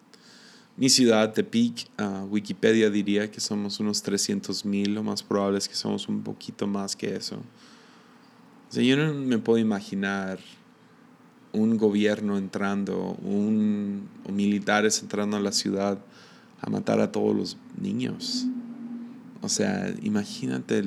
mi 0.78 0.90
ciudad, 0.90 1.34
Tepic, 1.34 1.88
uh, 2.00 2.26
Wikipedia 2.26 2.90
diría 2.90 3.30
que 3.30 3.40
somos 3.40 3.80
unos 3.80 4.02
300 4.02 4.66
mil, 4.66 4.96
lo 4.96 5.04
más 5.04 5.22
probable 5.22 5.58
es 5.58 5.68
que 5.68 5.76
somos 5.76 6.08
un 6.08 6.24
poquito 6.24 6.66
más 6.66 6.96
que 6.96 7.16
eso. 7.16 7.36
O 7.36 8.74
sea, 8.74 8.82
yo 8.82 8.96
no 8.96 9.14
me 9.14 9.38
puedo 9.38 9.60
imaginar 9.60 10.40
un 11.52 11.78
gobierno 11.78 12.38
entrando, 12.38 13.18
un, 13.22 14.08
o 14.24 14.32
militares 14.32 15.02
entrando 15.02 15.36
a 15.36 15.42
la 15.42 15.52
ciudad 15.52 16.00
a 16.62 16.70
matar 16.70 17.02
a 17.02 17.12
todos 17.12 17.36
los 17.36 17.58
niños. 17.80 18.48
O 19.42 19.50
sea, 19.50 19.94
imagínate 20.02 20.84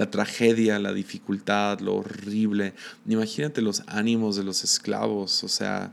la 0.00 0.10
tragedia, 0.10 0.78
la 0.78 0.94
dificultad, 0.94 1.80
lo 1.80 1.96
horrible. 1.96 2.72
Imagínate 3.06 3.60
los 3.60 3.82
ánimos 3.86 4.34
de 4.34 4.44
los 4.44 4.64
esclavos. 4.64 5.44
O 5.44 5.48
sea, 5.48 5.92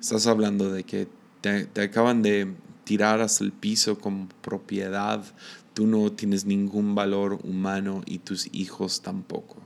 estás 0.00 0.26
hablando 0.26 0.72
de 0.72 0.82
que 0.82 1.06
te, 1.40 1.80
acaban 1.80 2.20
de 2.20 2.52
tirar 2.82 3.20
hasta 3.20 3.44
el 3.44 3.52
piso 3.52 3.96
como 3.96 4.28
propiedad, 4.42 5.24
tú 5.72 5.86
no 5.86 6.10
tienes 6.10 6.46
ningún 6.46 6.96
valor 6.96 7.38
humano 7.44 8.02
y 8.06 8.18
tus 8.18 8.48
hijos 8.52 9.02
tampoco. 9.02 9.62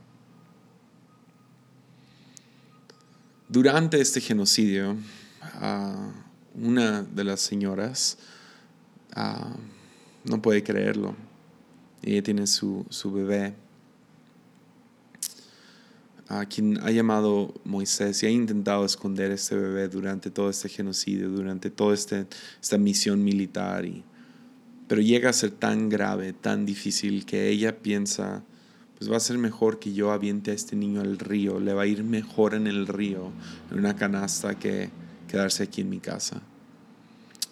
Durante 3.49 3.99
este 3.99 4.21
genocidio, 4.21 4.97
una 6.53 7.01
de 7.01 7.23
las 7.23 7.41
señoras 7.41 8.19
no 10.25 10.43
puede 10.43 10.61
creerlo. 10.61 11.15
Ella 12.03 12.21
tiene 12.21 12.45
su, 12.45 12.85
su 12.89 13.11
bebé 13.11 13.62
a 16.27 16.45
quien 16.45 16.79
ha 16.81 16.91
llamado 16.91 17.53
Moisés 17.65 18.23
y 18.23 18.25
ha 18.25 18.29
intentado 18.29 18.85
esconder 18.85 19.31
este 19.31 19.55
bebé 19.55 19.87
durante 19.87 20.31
todo 20.31 20.49
este 20.49 20.69
genocidio, 20.69 21.29
durante 21.29 21.69
toda 21.69 21.93
este, 21.93 22.27
esta 22.61 22.77
misión 22.77 23.23
militar. 23.23 23.85
Y, 23.85 24.03
pero 24.87 25.01
llega 25.01 25.29
a 25.29 25.33
ser 25.33 25.51
tan 25.51 25.89
grave, 25.89 26.33
tan 26.33 26.65
difícil, 26.65 27.25
que 27.25 27.49
ella 27.49 27.79
piensa, 27.79 28.43
pues 28.97 29.11
va 29.11 29.17
a 29.17 29.19
ser 29.19 29.37
mejor 29.37 29.79
que 29.79 29.93
yo 29.93 30.11
aviente 30.11 30.51
a 30.51 30.53
este 30.53 30.75
niño 30.75 31.01
al 31.01 31.19
río, 31.19 31.59
le 31.59 31.73
va 31.73 31.83
a 31.83 31.87
ir 31.87 32.03
mejor 32.03 32.53
en 32.53 32.67
el 32.67 32.87
río, 32.87 33.31
en 33.71 33.79
una 33.79 33.95
canasta, 33.95 34.57
que 34.57 34.89
quedarse 35.27 35.63
aquí 35.63 35.81
en 35.81 35.89
mi 35.89 35.99
casa. 35.99 36.41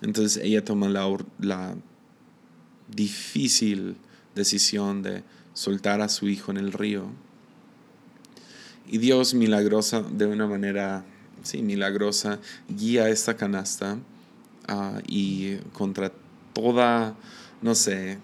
Entonces 0.01 0.42
ella 0.44 0.63
toma 0.63 0.90
la, 0.90 1.08
la 1.40 1.75
difícil 2.88 3.96
decisión 4.34 5.04
de 5.04 5.24
soltar 5.54 6.01
a 6.01 6.10
su 6.10 6.30
hijo 6.30 6.51
en 6.51 6.58
el 6.58 6.72
río 6.72 7.12
y 8.92 8.98
Dios 8.98 9.34
milagrosa, 9.34 10.02
de 10.02 10.26
una 10.26 10.46
manera, 10.48 11.06
sí, 11.44 11.62
milagrosa, 11.62 12.40
guía 12.68 13.08
esta 13.08 13.38
canasta 13.38 13.98
ah, 14.68 15.00
y 15.08 15.56
contra 15.72 16.12
toda, 16.52 17.16
no 17.62 17.74
sé, 17.74 18.20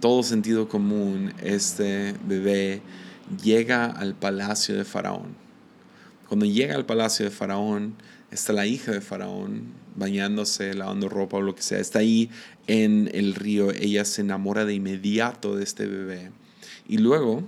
todo 0.00 0.22
sentido 0.22 0.68
común, 0.68 1.32
este 1.42 2.14
bebé 2.28 2.82
llega 3.42 3.86
al 3.86 4.14
palacio 4.14 4.76
de 4.76 4.84
Faraón. 4.84 5.34
Cuando 6.28 6.44
llega 6.44 6.74
al 6.74 6.84
palacio 6.84 7.24
de 7.24 7.30
Faraón, 7.30 7.94
está 8.30 8.52
la 8.52 8.66
hija 8.66 8.92
de 8.92 9.00
Faraón 9.00 9.72
bañándose, 9.96 10.74
lavando 10.74 11.08
ropa 11.08 11.38
o 11.38 11.42
lo 11.42 11.54
que 11.54 11.62
sea. 11.62 11.78
Está 11.78 12.00
ahí 12.00 12.30
en 12.66 13.10
el 13.14 13.34
río. 13.34 13.70
Ella 13.70 14.04
se 14.04 14.20
enamora 14.20 14.66
de 14.66 14.74
inmediato 14.74 15.56
de 15.56 15.64
este 15.64 15.86
bebé. 15.86 16.30
Y 16.88 16.98
luego 16.98 17.44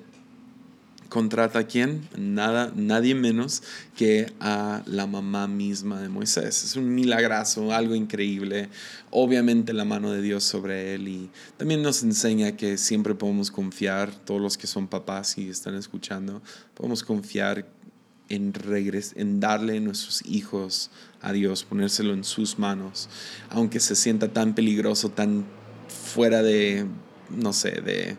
contrata 1.14 1.60
a 1.60 1.66
quién? 1.68 2.08
Nada, 2.18 2.72
nadie 2.74 3.14
menos 3.14 3.62
que 3.96 4.32
a 4.40 4.82
la 4.84 5.06
mamá 5.06 5.46
misma 5.46 6.00
de 6.00 6.08
Moisés. 6.08 6.64
Es 6.64 6.74
un 6.74 6.92
milagrazo, 6.92 7.72
algo 7.72 7.94
increíble. 7.94 8.68
Obviamente 9.10 9.72
la 9.74 9.84
mano 9.84 10.10
de 10.10 10.20
Dios 10.20 10.42
sobre 10.42 10.96
él 10.96 11.06
y 11.06 11.30
también 11.56 11.82
nos 11.82 12.02
enseña 12.02 12.56
que 12.56 12.78
siempre 12.78 13.14
podemos 13.14 13.52
confiar, 13.52 14.12
todos 14.12 14.40
los 14.40 14.58
que 14.58 14.66
son 14.66 14.88
papás 14.88 15.38
y 15.38 15.48
están 15.48 15.76
escuchando, 15.76 16.42
podemos 16.74 17.04
confiar 17.04 17.64
en, 18.28 18.52
regres 18.52 19.12
en 19.14 19.38
darle 19.38 19.78
nuestros 19.78 20.20
hijos 20.26 20.90
a 21.20 21.32
Dios, 21.32 21.62
ponérselo 21.62 22.12
en 22.12 22.24
sus 22.24 22.58
manos, 22.58 23.08
aunque 23.50 23.78
se 23.78 23.94
sienta 23.94 24.32
tan 24.32 24.56
peligroso, 24.56 25.10
tan 25.10 25.44
fuera 25.86 26.42
de, 26.42 26.86
no 27.30 27.52
sé, 27.52 27.70
de 27.70 28.16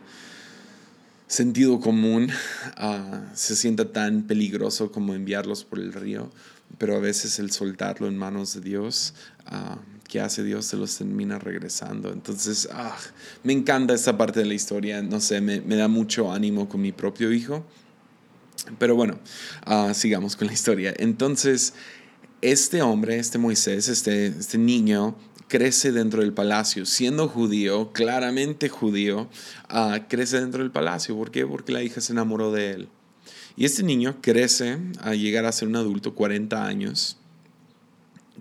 sentido 1.28 1.80
común 1.80 2.30
ah, 2.78 3.22
se 3.34 3.56
sienta 3.56 3.92
tan 3.92 4.24
peligroso 4.24 4.92
como 4.92 5.14
enviarlos 5.14 5.64
por 5.64 5.80
el 5.80 5.94
río, 5.94 6.32
pero 6.78 6.96
a 6.96 7.00
veces 7.00 7.40
el 7.40 7.52
soltarlo 7.52 8.08
en 8.08 8.18
manos 8.18 8.54
de 8.54 8.62
Dios, 8.62 9.14
uh, 9.52 9.78
que 10.08 10.20
hace 10.20 10.44
Dios, 10.44 10.66
se 10.66 10.78
los 10.78 10.98
termina 10.98 11.40
regresando. 11.40 12.12
Entonces, 12.12 12.70
ah, 12.72 12.98
me 13.44 13.54
encanta 13.54 13.94
esta 13.94 14.18
parte 14.18 14.40
de 14.40 14.46
la 14.46 14.54
historia, 14.54 15.02
no 15.02 15.20
sé, 15.20 15.42
me, 15.42 15.62
me 15.62 15.76
da 15.76 15.88
mucho 15.88 16.32
ánimo 16.32 16.70
con 16.70 16.82
mi 16.82 16.92
propio 16.92 17.32
hijo. 17.32 17.66
Pero 18.80 18.96
bueno, 18.96 19.20
sigamos 19.94 20.36
con 20.36 20.48
la 20.48 20.54
historia. 20.54 20.94
Entonces, 20.98 21.74
este 22.42 22.82
hombre, 22.82 23.18
este 23.18 23.38
Moisés, 23.38 23.88
este, 23.90 24.28
este 24.28 24.58
niño, 24.58 25.16
crece 25.48 25.92
dentro 25.92 26.22
del 26.22 26.34
palacio. 26.34 26.86
Siendo 26.86 27.28
judío, 27.28 27.92
claramente 27.92 28.70
judío, 28.70 29.30
uh, 29.72 30.00
crece 30.08 30.40
dentro 30.40 30.62
del 30.62 30.72
palacio. 30.72 31.16
¿Por 31.16 31.32
qué? 31.32 31.46
Porque 31.46 31.72
la 31.72 31.84
hija 31.84 32.02
se 32.02 32.14
enamoró 32.14 32.52
de 32.52 32.72
él. 32.72 32.90
Y 33.58 33.66
este 33.66 33.84
niño 33.84 34.18
crece 34.22 34.78
a 35.02 35.14
llegar 35.14 35.46
a 35.46 35.52
ser 35.52 35.68
un 35.68 35.78
adulto, 35.78 36.14
40 36.14 36.66
años, 36.66 37.18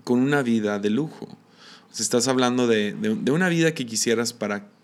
con 0.03 0.19
una 0.19 0.41
vida 0.41 0.79
de 0.79 0.89
lujo. 0.89 1.25
O 1.25 1.95
sea, 1.95 2.03
estás 2.03 2.27
hablando 2.27 2.67
de, 2.67 2.93
de, 2.93 3.15
de 3.15 3.31
una 3.31 3.47
vida 3.47 3.73
que 3.73 3.85
quisieras 3.85 4.33
para 4.33 4.74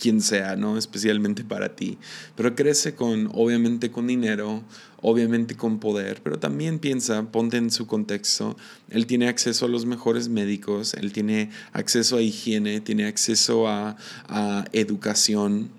quien 0.00 0.20
sea, 0.20 0.56
¿no? 0.56 0.78
Especialmente 0.78 1.44
para 1.44 1.76
ti. 1.76 1.98
Pero 2.36 2.54
crece 2.54 2.94
con, 2.94 3.30
obviamente, 3.34 3.90
con 3.90 4.06
dinero, 4.06 4.64
obviamente 5.02 5.56
con 5.56 5.78
poder, 5.78 6.22
pero 6.22 6.38
también 6.38 6.78
piensa, 6.78 7.30
ponte 7.30 7.58
en 7.58 7.70
su 7.70 7.86
contexto, 7.86 8.56
él 8.88 9.06
tiene 9.06 9.28
acceso 9.28 9.66
a 9.66 9.68
los 9.68 9.86
mejores 9.86 10.28
médicos, 10.28 10.94
él 10.94 11.12
tiene 11.12 11.50
acceso 11.72 12.16
a 12.16 12.22
higiene, 12.22 12.80
tiene 12.80 13.06
acceso 13.06 13.68
a, 13.68 13.96
a 14.28 14.64
educación, 14.72 15.70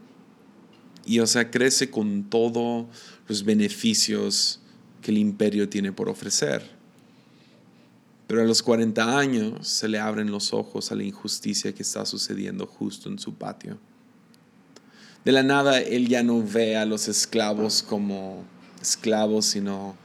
y 1.05 1.19
o 1.19 1.27
sea, 1.27 1.49
crece 1.49 1.89
con 1.89 2.25
todos 2.29 2.85
los 3.27 3.43
beneficios 3.43 4.59
que 5.01 5.11
el 5.11 5.17
imperio 5.17 5.67
tiene 5.67 5.91
por 5.91 6.09
ofrecer. 6.09 6.79
Pero 8.27 8.43
a 8.43 8.45
los 8.45 8.61
40 8.63 9.17
años 9.17 9.67
se 9.67 9.89
le 9.89 9.99
abren 9.99 10.31
los 10.31 10.53
ojos 10.53 10.91
a 10.91 10.95
la 10.95 11.03
injusticia 11.03 11.73
que 11.73 11.83
está 11.83 12.05
sucediendo 12.05 12.65
justo 12.65 13.09
en 13.09 13.19
su 13.19 13.33
patio. 13.33 13.77
De 15.23 15.31
la 15.31 15.43
nada 15.43 15.79
él 15.79 16.07
ya 16.07 16.23
no 16.23 16.41
ve 16.41 16.77
a 16.77 16.85
los 16.85 17.07
esclavos 17.07 17.83
como 17.83 18.43
esclavos, 18.81 19.45
sino 19.45 19.95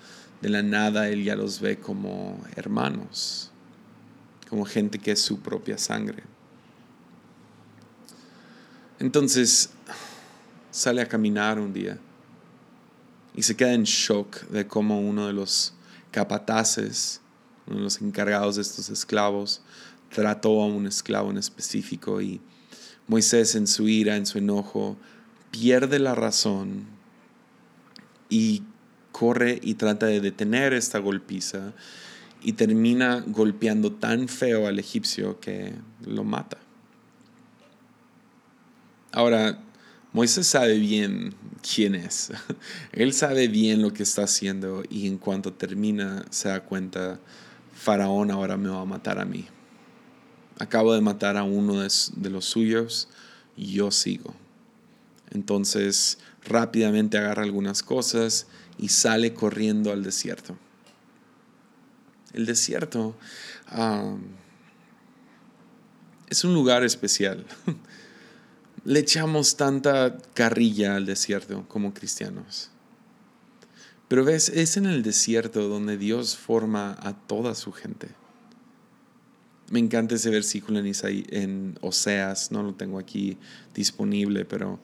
de 0.42 0.50
la 0.50 0.62
nada 0.62 1.08
él 1.08 1.24
ya 1.24 1.36
los 1.36 1.60
ve 1.60 1.78
como 1.78 2.42
hermanos, 2.54 3.50
como 4.50 4.66
gente 4.66 4.98
que 4.98 5.12
es 5.12 5.20
su 5.20 5.40
propia 5.40 5.78
sangre. 5.78 6.22
Entonces 8.98 9.70
sale 10.70 11.00
a 11.00 11.08
caminar 11.08 11.58
un 11.58 11.72
día 11.72 11.98
y 13.34 13.42
se 13.42 13.56
queda 13.56 13.72
en 13.72 13.84
shock 13.84 14.42
de 14.48 14.66
cómo 14.66 15.00
uno 15.00 15.26
de 15.26 15.32
los 15.32 15.72
capataces, 16.10 17.20
uno 17.66 17.78
de 17.78 17.82
los 17.84 18.00
encargados 18.02 18.56
de 18.56 18.62
estos 18.62 18.90
esclavos, 18.90 19.62
trató 20.10 20.62
a 20.62 20.66
un 20.66 20.86
esclavo 20.86 21.30
en 21.30 21.38
específico 21.38 22.20
y 22.20 22.40
Moisés 23.08 23.54
en 23.54 23.66
su 23.66 23.88
ira, 23.88 24.16
en 24.16 24.26
su 24.26 24.38
enojo, 24.38 24.96
pierde 25.50 25.98
la 25.98 26.14
razón 26.14 26.86
y 28.28 28.62
corre 29.12 29.58
y 29.62 29.74
trata 29.74 30.06
de 30.06 30.20
detener 30.20 30.72
esta 30.72 30.98
golpiza 30.98 31.72
y 32.42 32.52
termina 32.52 33.24
golpeando 33.26 33.92
tan 33.92 34.28
feo 34.28 34.66
al 34.66 34.78
egipcio 34.78 35.40
que 35.40 35.72
lo 36.04 36.24
mata. 36.24 36.58
Ahora, 39.12 39.58
Moisés 40.12 40.46
sabe 40.46 40.78
bien 40.78 41.34
quién 41.62 41.94
es. 41.94 42.32
Él 42.92 43.12
sabe 43.12 43.48
bien 43.48 43.82
lo 43.82 43.92
que 43.92 44.02
está 44.02 44.24
haciendo 44.24 44.82
y 44.88 45.06
en 45.06 45.18
cuanto 45.18 45.52
termina 45.52 46.24
se 46.30 46.48
da 46.48 46.60
cuenta, 46.60 47.18
Faraón 47.74 48.30
ahora 48.30 48.56
me 48.56 48.68
va 48.68 48.82
a 48.82 48.84
matar 48.84 49.18
a 49.18 49.24
mí. 49.24 49.46
Acabo 50.58 50.94
de 50.94 51.00
matar 51.00 51.36
a 51.36 51.44
uno 51.44 51.80
de, 51.80 52.30
los 52.30 52.44
suyos 52.46 53.08
yo 53.56 53.90
sigo. 53.90 54.34
Entonces 55.30 56.18
rápidamente 56.44 57.18
agarra 57.18 57.42
algunas 57.42 57.82
cosas 57.82 58.46
y 58.78 58.88
sale 58.88 59.34
corriendo 59.34 59.92
al 59.92 60.02
desierto. 60.02 60.56
El 62.32 62.46
desierto 62.46 63.16
es 66.28 66.44
un 66.44 66.54
lugar 66.54 66.84
especial. 66.84 67.46
Le 68.84 69.00
echamos 69.00 69.56
tanta 69.56 70.16
carrilla 70.32 70.96
al 70.96 71.06
desierto 71.06 71.66
como 71.68 71.92
cristianos. 71.92 72.70
Pero 74.08 74.24
ves, 74.24 74.48
es 74.50 74.76
en 74.76 74.86
el 74.86 75.02
desierto 75.02 75.68
donde 75.68 75.98
Dios 75.98 76.36
forma 76.36 76.96
a 77.00 77.14
toda 77.14 77.54
su 77.54 77.72
gente. 77.72 78.08
Me 79.68 79.80
encanta 79.80 80.14
ese 80.14 80.30
versículo 80.30 80.78
en, 80.78 80.92
en 81.30 81.78
Oseas, 81.80 82.52
no 82.52 82.62
lo 82.62 82.74
tengo 82.74 83.00
aquí 83.00 83.36
disponible, 83.74 84.44
pero 84.44 84.78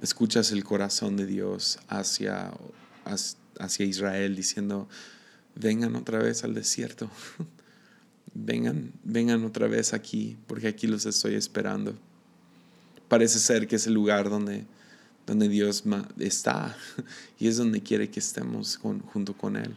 escuchas 0.00 0.52
el 0.52 0.62
corazón 0.62 1.16
de 1.16 1.26
Dios 1.26 1.80
hacia, 1.88 2.52
hacia 3.58 3.84
Israel 3.84 4.36
diciendo, 4.36 4.88
vengan 5.56 5.96
otra 5.96 6.20
vez 6.20 6.44
al 6.44 6.54
desierto, 6.54 7.10
vengan, 8.34 8.92
vengan 9.02 9.44
otra 9.44 9.66
vez 9.66 9.92
aquí, 9.92 10.36
porque 10.46 10.68
aquí 10.68 10.86
los 10.86 11.04
estoy 11.04 11.34
esperando. 11.34 11.98
Parece 13.08 13.40
ser 13.40 13.66
que 13.66 13.74
es 13.74 13.88
el 13.88 13.94
lugar 13.94 14.30
donde, 14.30 14.66
donde 15.26 15.48
Dios 15.48 15.82
está 16.20 16.76
y 17.40 17.48
es 17.48 17.56
donde 17.56 17.82
quiere 17.82 18.08
que 18.08 18.20
estemos 18.20 18.76
junto 18.76 19.36
con 19.36 19.56
Él. 19.56 19.74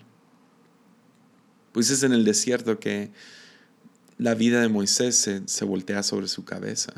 Pues 1.71 1.89
es 1.89 2.03
en 2.03 2.11
el 2.11 2.25
desierto 2.25 2.79
que 2.79 3.09
la 4.21 4.35
vida 4.35 4.61
de 4.61 4.69
Moisés 4.69 5.15
se, 5.15 5.41
se 5.47 5.65
voltea 5.65 6.03
sobre 6.03 6.27
su 6.27 6.45
cabeza. 6.45 6.93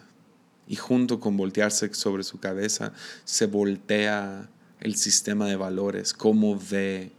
Y 0.68 0.75
junto 0.75 1.22
con 1.22 1.38
voltearse 1.38 1.94
sobre 1.94 2.24
su 2.24 2.38
cabeza, 2.38 2.92
se 3.24 3.46
voltea 3.46 4.50
el 4.82 4.98
sistema 4.98 5.48
de 5.48 5.56
valores, 5.56 6.13
cómo 6.13 6.60
ve 6.60 7.13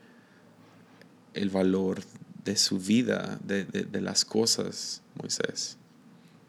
el 1.33 1.49
valor 1.49 2.03
de 2.45 2.55
su 2.59 2.79
vida, 2.79 3.41
de, 3.45 3.65
de, 3.65 4.01
las 4.03 4.27
cosas, 4.27 5.01
Moisés. 5.15 5.79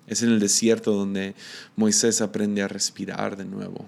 Es 0.06 0.22
en 0.22 0.32
el 0.32 0.42
desierto 0.42 0.92
donde 0.92 1.34
Moisés 1.78 2.20
aprende 2.20 2.62
a 2.62 2.68
respirar 2.68 3.38
de 3.38 3.46
nuevo. 3.46 3.86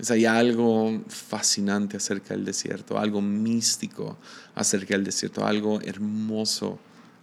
Es 0.00 0.10
hay 0.10 0.24
algo 0.24 1.04
fascinante 1.06 1.96
acerca 1.96 2.34
del 2.34 2.44
desierto, 2.44 2.98
algo 2.98 3.22
místico 3.22 4.18
acerca 4.56 4.94
del 4.94 5.04
desierto, 5.04 5.46
algo 5.46 5.80
hermoso 5.82 6.80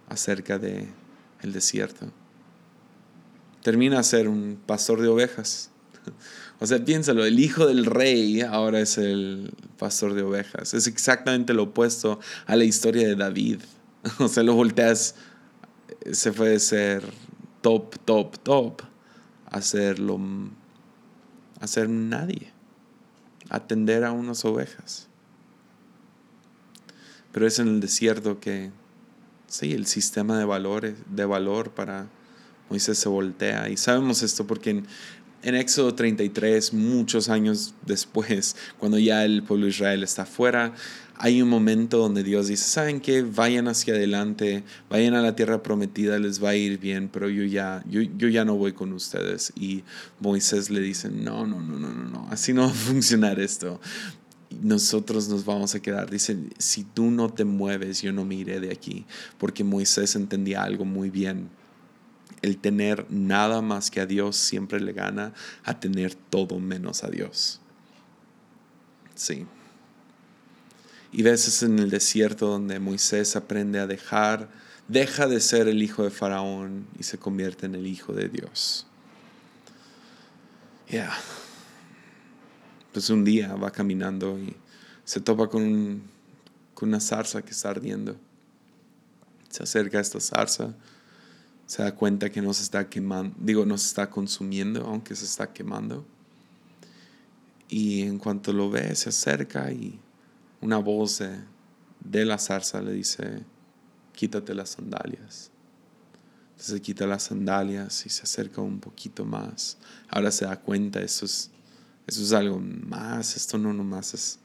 acerca 0.08 0.58
del 0.58 0.88
el 1.42 1.52
desierto 1.52 2.12
termina 3.62 3.98
a 3.98 4.02
ser 4.02 4.28
un 4.28 4.60
pastor 4.66 5.00
de 5.00 5.08
ovejas. 5.08 5.70
O 6.58 6.66
sea, 6.66 6.84
piénsalo, 6.84 7.24
el 7.24 7.40
hijo 7.40 7.66
del 7.66 7.86
rey 7.86 8.40
ahora 8.42 8.80
es 8.80 8.98
el 8.98 9.52
pastor 9.78 10.14
de 10.14 10.22
ovejas. 10.22 10.74
Es 10.74 10.86
exactamente 10.86 11.54
lo 11.54 11.64
opuesto 11.64 12.20
a 12.46 12.56
la 12.56 12.64
historia 12.64 13.06
de 13.08 13.16
David. 13.16 13.60
O 14.18 14.28
sea, 14.28 14.42
lo 14.42 14.54
volteas, 14.54 15.14
se 16.10 16.32
fue 16.32 16.50
de 16.50 16.60
ser 16.60 17.04
top, 17.60 17.96
top, 18.04 18.36
top, 18.38 18.82
a 19.46 19.62
ser, 19.62 19.98
a 21.60 21.66
ser 21.68 21.88
nadie, 21.88 22.52
atender 23.48 24.02
a 24.02 24.10
unas 24.10 24.44
ovejas. 24.44 25.08
Pero 27.30 27.46
es 27.46 27.60
en 27.60 27.68
el 27.68 27.80
desierto 27.80 28.40
que, 28.40 28.72
sí, 29.52 29.74
el 29.74 29.86
sistema 29.86 30.38
de 30.38 30.46
valores, 30.46 30.94
de 31.10 31.26
valor 31.26 31.72
para 31.72 32.08
Moisés 32.70 32.96
se 32.96 33.10
voltea. 33.10 33.68
Y 33.68 33.76
sabemos 33.76 34.22
esto 34.22 34.46
porque 34.46 34.70
en, 34.70 34.86
en 35.42 35.54
Éxodo 35.54 35.94
33, 35.94 36.72
muchos 36.72 37.28
años 37.28 37.74
después, 37.84 38.56
cuando 38.78 38.98
ya 38.98 39.26
el 39.26 39.42
pueblo 39.42 39.66
de 39.66 39.70
Israel 39.70 40.02
está 40.02 40.22
afuera, 40.22 40.72
hay 41.16 41.42
un 41.42 41.50
momento 41.50 41.98
donde 41.98 42.22
Dios 42.22 42.48
dice, 42.48 42.64
¿saben 42.64 43.00
qué? 43.02 43.20
Vayan 43.20 43.68
hacia 43.68 43.92
adelante, 43.92 44.64
vayan 44.88 45.14
a 45.14 45.20
la 45.20 45.36
tierra 45.36 45.62
prometida, 45.62 46.18
les 46.18 46.42
va 46.42 46.48
a 46.48 46.56
ir 46.56 46.78
bien, 46.78 47.10
pero 47.12 47.28
yo 47.28 47.44
ya, 47.44 47.84
yo, 47.86 48.00
yo 48.00 48.28
ya 48.28 48.46
no 48.46 48.56
voy 48.56 48.72
con 48.72 48.94
ustedes. 48.94 49.52
Y 49.54 49.84
Moisés 50.18 50.70
le 50.70 50.80
dice, 50.80 51.10
no, 51.10 51.46
no, 51.46 51.60
no, 51.60 51.78
no, 51.78 51.92
no, 51.92 52.04
no, 52.08 52.28
así 52.30 52.54
no 52.54 52.62
va 52.62 52.68
a 52.68 52.74
funcionar 52.74 53.38
esto. 53.38 53.80
Nosotros 54.60 55.28
nos 55.28 55.44
vamos 55.44 55.74
a 55.74 55.80
quedar. 55.80 56.10
Dice, 56.10 56.36
si 56.58 56.84
tú 56.84 57.10
no 57.10 57.30
te 57.30 57.44
mueves, 57.44 58.02
yo 58.02 58.12
no 58.12 58.24
me 58.24 58.34
iré 58.34 58.60
de 58.60 58.72
aquí, 58.72 59.06
porque 59.38 59.64
Moisés 59.64 60.14
entendía 60.16 60.62
algo 60.62 60.84
muy 60.84 61.10
bien 61.10 61.48
el 62.42 62.58
tener 62.58 63.06
nada 63.08 63.62
más 63.62 63.90
que 63.90 64.00
a 64.00 64.06
Dios 64.06 64.36
siempre 64.36 64.80
le 64.80 64.92
gana 64.92 65.32
a 65.64 65.78
tener 65.78 66.14
todo 66.14 66.58
menos 66.58 67.04
a 67.04 67.08
Dios. 67.08 67.60
Sí. 69.14 69.46
Y 71.12 71.22
veces 71.22 71.62
en 71.62 71.78
el 71.78 71.90
desierto 71.90 72.48
donde 72.48 72.80
Moisés 72.80 73.36
aprende 73.36 73.78
a 73.78 73.86
dejar, 73.86 74.50
deja 74.88 75.28
de 75.28 75.40
ser 75.40 75.68
el 75.68 75.82
hijo 75.82 76.02
de 76.02 76.10
Faraón 76.10 76.86
y 76.98 77.04
se 77.04 77.18
convierte 77.18 77.66
en 77.66 77.76
el 77.76 77.86
hijo 77.86 78.12
de 78.12 78.28
Dios. 78.28 78.86
Ya. 80.88 81.16
Pues 82.92 83.10
un 83.10 83.24
día 83.24 83.54
va 83.54 83.70
caminando 83.70 84.38
y 84.38 84.54
se 85.04 85.20
topa 85.20 85.48
con, 85.48 86.02
con 86.74 86.88
una 86.90 87.00
zarza 87.00 87.42
que 87.42 87.50
está 87.50 87.70
ardiendo. 87.70 88.16
Se 89.48 89.62
acerca 89.62 89.98
a 89.98 90.00
esta 90.00 90.20
zarza 90.20 90.74
se 91.72 91.82
da 91.82 91.94
cuenta 91.94 92.30
que 92.30 92.42
no 92.42 92.52
se 92.52 92.64
está 92.64 92.90
quemando, 92.90 93.34
digo, 93.38 93.64
no 93.64 93.78
se 93.78 93.86
está 93.86 94.10
consumiendo, 94.10 94.84
aunque 94.84 95.16
se 95.16 95.24
está 95.24 95.54
quemando. 95.54 96.04
Y 97.68 98.02
en 98.02 98.18
cuanto 98.18 98.52
lo 98.52 98.68
ve, 98.68 98.94
se 98.94 99.08
acerca 99.08 99.72
y 99.72 99.98
una 100.60 100.76
voz 100.76 101.22
de, 102.00 102.24
la 102.26 102.36
zarza 102.36 102.82
le 102.82 102.92
dice, 102.92 103.44
quítate 104.12 104.54
las 104.54 104.68
sandalias. 104.68 105.50
Entonces 106.50 106.74
se 106.74 106.82
quita 106.82 107.06
las 107.06 107.22
sandalias 107.22 108.04
y 108.04 108.10
se 108.10 108.24
acerca 108.24 108.60
un 108.60 108.78
poquito 108.78 109.24
más. 109.24 109.78
Ahora 110.08 110.30
se 110.30 110.44
da 110.44 110.60
cuenta, 110.60 111.00
eso 111.00 111.24
es, 111.24 111.50
eso 112.06 112.22
es 112.22 112.32
algo 112.32 112.58
más, 112.60 113.36
esto 113.36 113.58
no 113.58 113.72
nomás 113.72 114.14
es, 114.14 114.38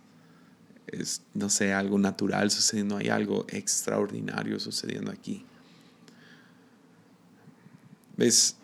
es, 0.88 1.22
no 1.34 1.50
sé, 1.50 1.74
algo 1.74 1.98
natural 1.98 2.52
sucediendo, 2.52 2.98
hay 2.98 3.10
algo 3.10 3.46
extraordinario 3.50 4.60
sucediendo 4.60 5.12
aquí. 5.12 5.46
¿Ves? 8.16 8.56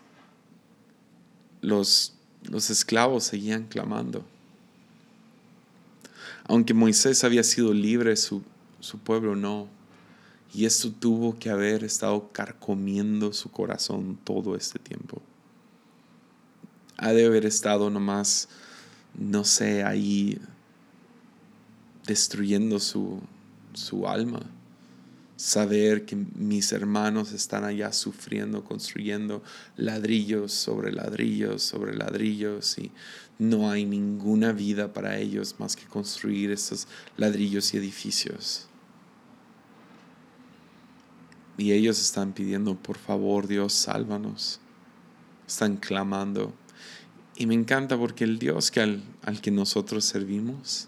Los, 1.62 2.16
los 2.44 2.70
esclavos 2.70 3.24
seguían 3.24 3.68
clamando. 3.68 4.26
Aunque 6.46 6.74
Moisés 6.74 7.24
había 7.24 7.44
sido 7.44 7.74
libre, 7.74 8.16
su, 8.18 8.44
su 8.80 9.00
pueblo 9.00 9.36
no. 9.36 9.68
Y 10.54 10.66
esto 10.66 10.92
tuvo 10.92 11.40
que 11.40 11.50
haber 11.50 11.84
estado 11.84 12.30
carcomiendo 12.32 13.34
su 13.34 13.50
corazón 13.50 14.20
todo 14.24 14.56
este 14.56 14.78
tiempo. 14.78 15.22
Ha 16.98 17.12
de 17.14 17.26
haber 17.26 17.46
estado 17.46 17.90
nomás, 17.90 18.50
no 19.18 19.44
sé, 19.44 19.84
ahí 19.84 20.40
destruyendo 22.06 22.80
su, 22.80 23.22
su 23.74 24.08
alma 24.08 24.42
saber 25.36 26.06
que 26.06 26.16
mis 26.16 26.72
hermanos 26.72 27.34
están 27.34 27.66
allá 27.66 27.92
sufriendo, 27.92 28.64
construyendo 28.64 29.44
ladrillos 29.76 30.54
sobre 30.54 30.92
ladrillos 30.92 31.64
sobre 31.64 31.96
ladrillos 31.96 32.78
y 32.78 32.92
no 33.40 33.70
hay 33.70 33.86
ninguna 33.86 34.54
vida 34.54 34.94
para 34.94 35.18
ellos 35.18 35.56
más 35.60 35.76
que 35.76 35.86
construir 35.86 36.52
estos 36.52 36.88
ladrillos 37.18 37.74
y 37.74 37.78
edificios. 37.78 38.68
Y 41.58 41.74
ellos 41.74 42.00
están 42.00 42.32
pidiendo, 42.34 42.76
por 42.76 42.98
favor 42.98 43.48
Dios, 43.48 43.74
sálvanos. 43.74 44.60
Están 45.46 45.78
clamando. 45.78 46.54
Y 47.36 47.48
me 47.48 47.56
encanta 47.56 47.98
porque 47.98 48.24
el 48.24 48.40
Dios 48.40 48.72
que 48.72 48.82
al, 48.82 49.04
al 49.24 49.42
que 49.42 49.52
nosotros 49.52 50.06
servimos 50.06 50.88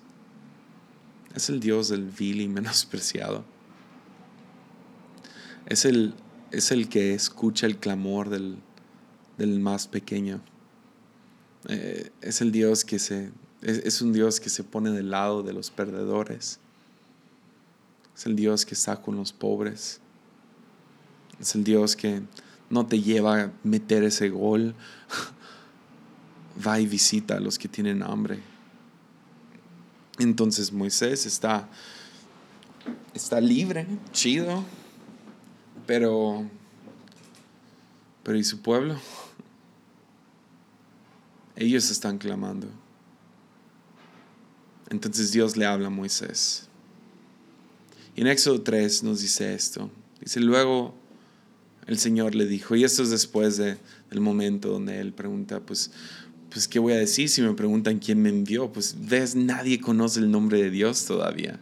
es 1.34 1.50
el 1.50 1.60
Dios 1.60 1.90
del 1.90 2.06
vil 2.06 2.42
y 2.42 2.48
menospreciado 2.48 3.44
es 5.66 5.86
el, 5.86 6.14
es 6.52 6.72
el 6.72 6.90
que 6.90 7.14
escucha 7.14 7.66
el 7.66 7.78
clamor 7.78 8.30
del, 8.30 8.60
más 9.60 9.88
pequeño. 9.88 10.42
Eh, 11.68 12.12
es 12.22 12.42
el 12.42 12.52
Dios 12.52 12.86
que 12.86 13.00
se, 13.00 13.32
es, 13.62 14.02
un 14.02 14.14
Dios 14.14 14.40
que 14.40 14.50
se 14.50 14.64
pone 14.64 14.92
del 14.92 15.10
lado 15.10 15.44
de 15.44 15.54
los 15.54 15.72
perdedores. 15.72 16.60
Es 18.16 18.26
el 18.26 18.36
Dios 18.36 18.66
que 18.66 18.76
está 18.76 19.02
con 19.02 19.16
los 19.16 19.34
pobres. 19.34 20.00
Es 21.40 21.56
el 21.56 21.64
Dios 21.64 21.96
que 21.96 22.22
no 22.70 22.86
te 22.86 23.02
lleva 23.02 23.42
a 23.42 23.52
meter 23.64 24.04
ese 24.04 24.30
gol. 24.30 24.76
Va 26.66 26.80
y 26.80 26.88
visita 26.88 27.38
a 27.38 27.40
los 27.40 27.58
que 27.58 27.68
tienen 27.68 28.04
hambre. 28.04 28.40
Entonces 30.20 30.72
Moisés 30.72 31.26
está, 31.26 31.68
está 33.14 33.42
libre, 33.42 33.86
chido, 34.12 34.64
pero, 35.86 36.50
pero 38.24 38.38
¿y 38.38 38.44
su 38.44 38.62
pueblo? 38.62 38.98
Ellos 41.58 41.90
están 41.90 42.18
clamando. 42.18 42.68
Entonces 44.90 45.32
Dios 45.32 45.58
le 45.58 45.66
habla 45.66 45.88
a 45.88 45.90
Moisés. 45.90 46.68
Y 48.16 48.22
en 48.22 48.28
Éxodo 48.28 48.62
3 48.62 49.04
nos 49.04 49.22
dice 49.22 49.54
esto. 49.54 49.90
Dice, 50.22 50.40
luego 50.40 50.96
el 51.88 52.00
Señor 52.00 52.36
le 52.36 52.46
dijo, 52.46 52.76
y 52.76 52.84
esto 52.84 53.04
es 53.04 53.10
después 53.10 53.58
de, 53.58 53.78
del 54.10 54.22
momento 54.22 54.70
donde 54.70 55.00
él 55.00 55.14
pregunta, 55.14 55.60
pues, 55.60 55.92
pues, 56.56 56.70
¿qué 56.70 56.80
voy 56.80 56.94
a 56.94 56.98
decir 56.98 57.28
si 57.28 57.42
me 57.42 57.54
preguntan 57.54 58.00
quién 58.00 58.22
me 58.22 58.30
envió? 58.30 58.72
Pues, 58.72 58.96
ves, 58.98 59.36
nadie 59.36 59.82
conoce 59.82 60.22
el 60.22 60.32
nombre 60.32 60.64
de 60.64 60.70
Dios 60.70 61.04
todavía. 61.04 61.60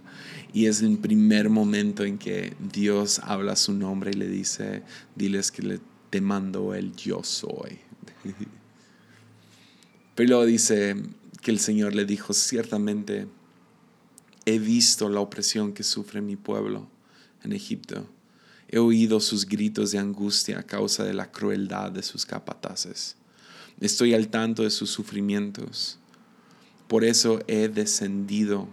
Y 0.54 0.68
es 0.68 0.84
el 0.84 1.00
primer 1.00 1.50
momento 1.50 2.04
en 2.04 2.20
que 2.20 2.56
Dios 2.60 3.18
habla 3.24 3.56
su 3.56 3.74
nombre 3.74 4.12
y 4.12 4.14
le 4.14 4.28
dice, 4.28 4.84
diles 5.16 5.52
que 5.52 5.64
le, 5.64 5.80
te 6.12 6.22
mando 6.22 6.76
el 6.76 6.96
yo 6.96 7.24
soy. 7.24 7.80
Pero 10.14 10.30
luego 10.30 10.46
dice 10.46 10.96
que 11.42 11.50
el 11.50 11.58
Señor 11.58 11.96
le 11.96 12.06
dijo, 12.06 12.32
ciertamente 12.32 13.26
he 14.46 14.60
visto 14.60 15.10
la 15.10 15.22
opresión 15.22 15.74
que 15.74 15.82
sufre 15.82 16.22
mi 16.22 16.36
pueblo 16.36 16.88
en 17.44 17.54
Egipto. 17.54 18.08
He 18.68 18.78
oído 18.78 19.20
sus 19.22 19.48
gritos 19.48 19.90
de 19.90 19.98
angustia 19.98 20.60
a 20.60 20.64
causa 20.64 21.04
de 21.04 21.16
la 21.16 21.32
crueldad 21.32 21.92
de 21.92 22.04
sus 22.04 22.28
capataces. 22.28 23.16
Estoy 23.84 24.14
al 24.14 24.30
tanto 24.30 24.64
de 24.64 24.70
sus 24.70 24.92
sufrimientos. 24.92 26.00
Por 26.88 27.04
eso 27.04 27.42
he 27.48 27.68
descendido 27.68 28.70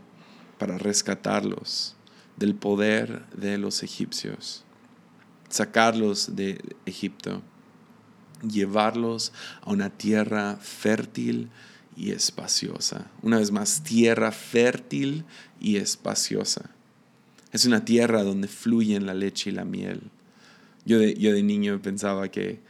para 0.57 0.79
rescatarlos 0.79 1.97
del 2.37 2.55
poder 2.55 3.27
de 3.35 3.59
los 3.59 3.83
egipcios, 3.83 4.63
sacarlos 5.49 6.37
de 6.37 6.61
Egipto, 6.87 7.43
llevarlos 8.49 9.33
a 9.63 9.73
una 9.73 9.91
tierra 9.91 10.57
fértil 10.63 11.49
y 11.97 12.13
espaciosa. 12.13 13.11
Una 13.21 13.39
vez 13.39 13.51
más, 13.51 13.83
tierra 13.83 14.31
fértil 14.31 15.25
y 15.61 15.79
espaciosa. 15.79 16.71
Es 17.51 17.65
una 17.65 17.85
tierra 17.85 18.23
donde 18.23 18.47
fluyen 18.47 19.07
la 19.07 19.15
leche 19.15 19.51
y 19.51 19.55
la 19.55 19.65
miel. 19.65 20.03
Yo 20.85 21.01
de, 21.01 21.15
yo 21.15 21.33
de 21.33 21.43
niño 21.43 21.83
pensaba 21.83 22.29
que 22.29 22.61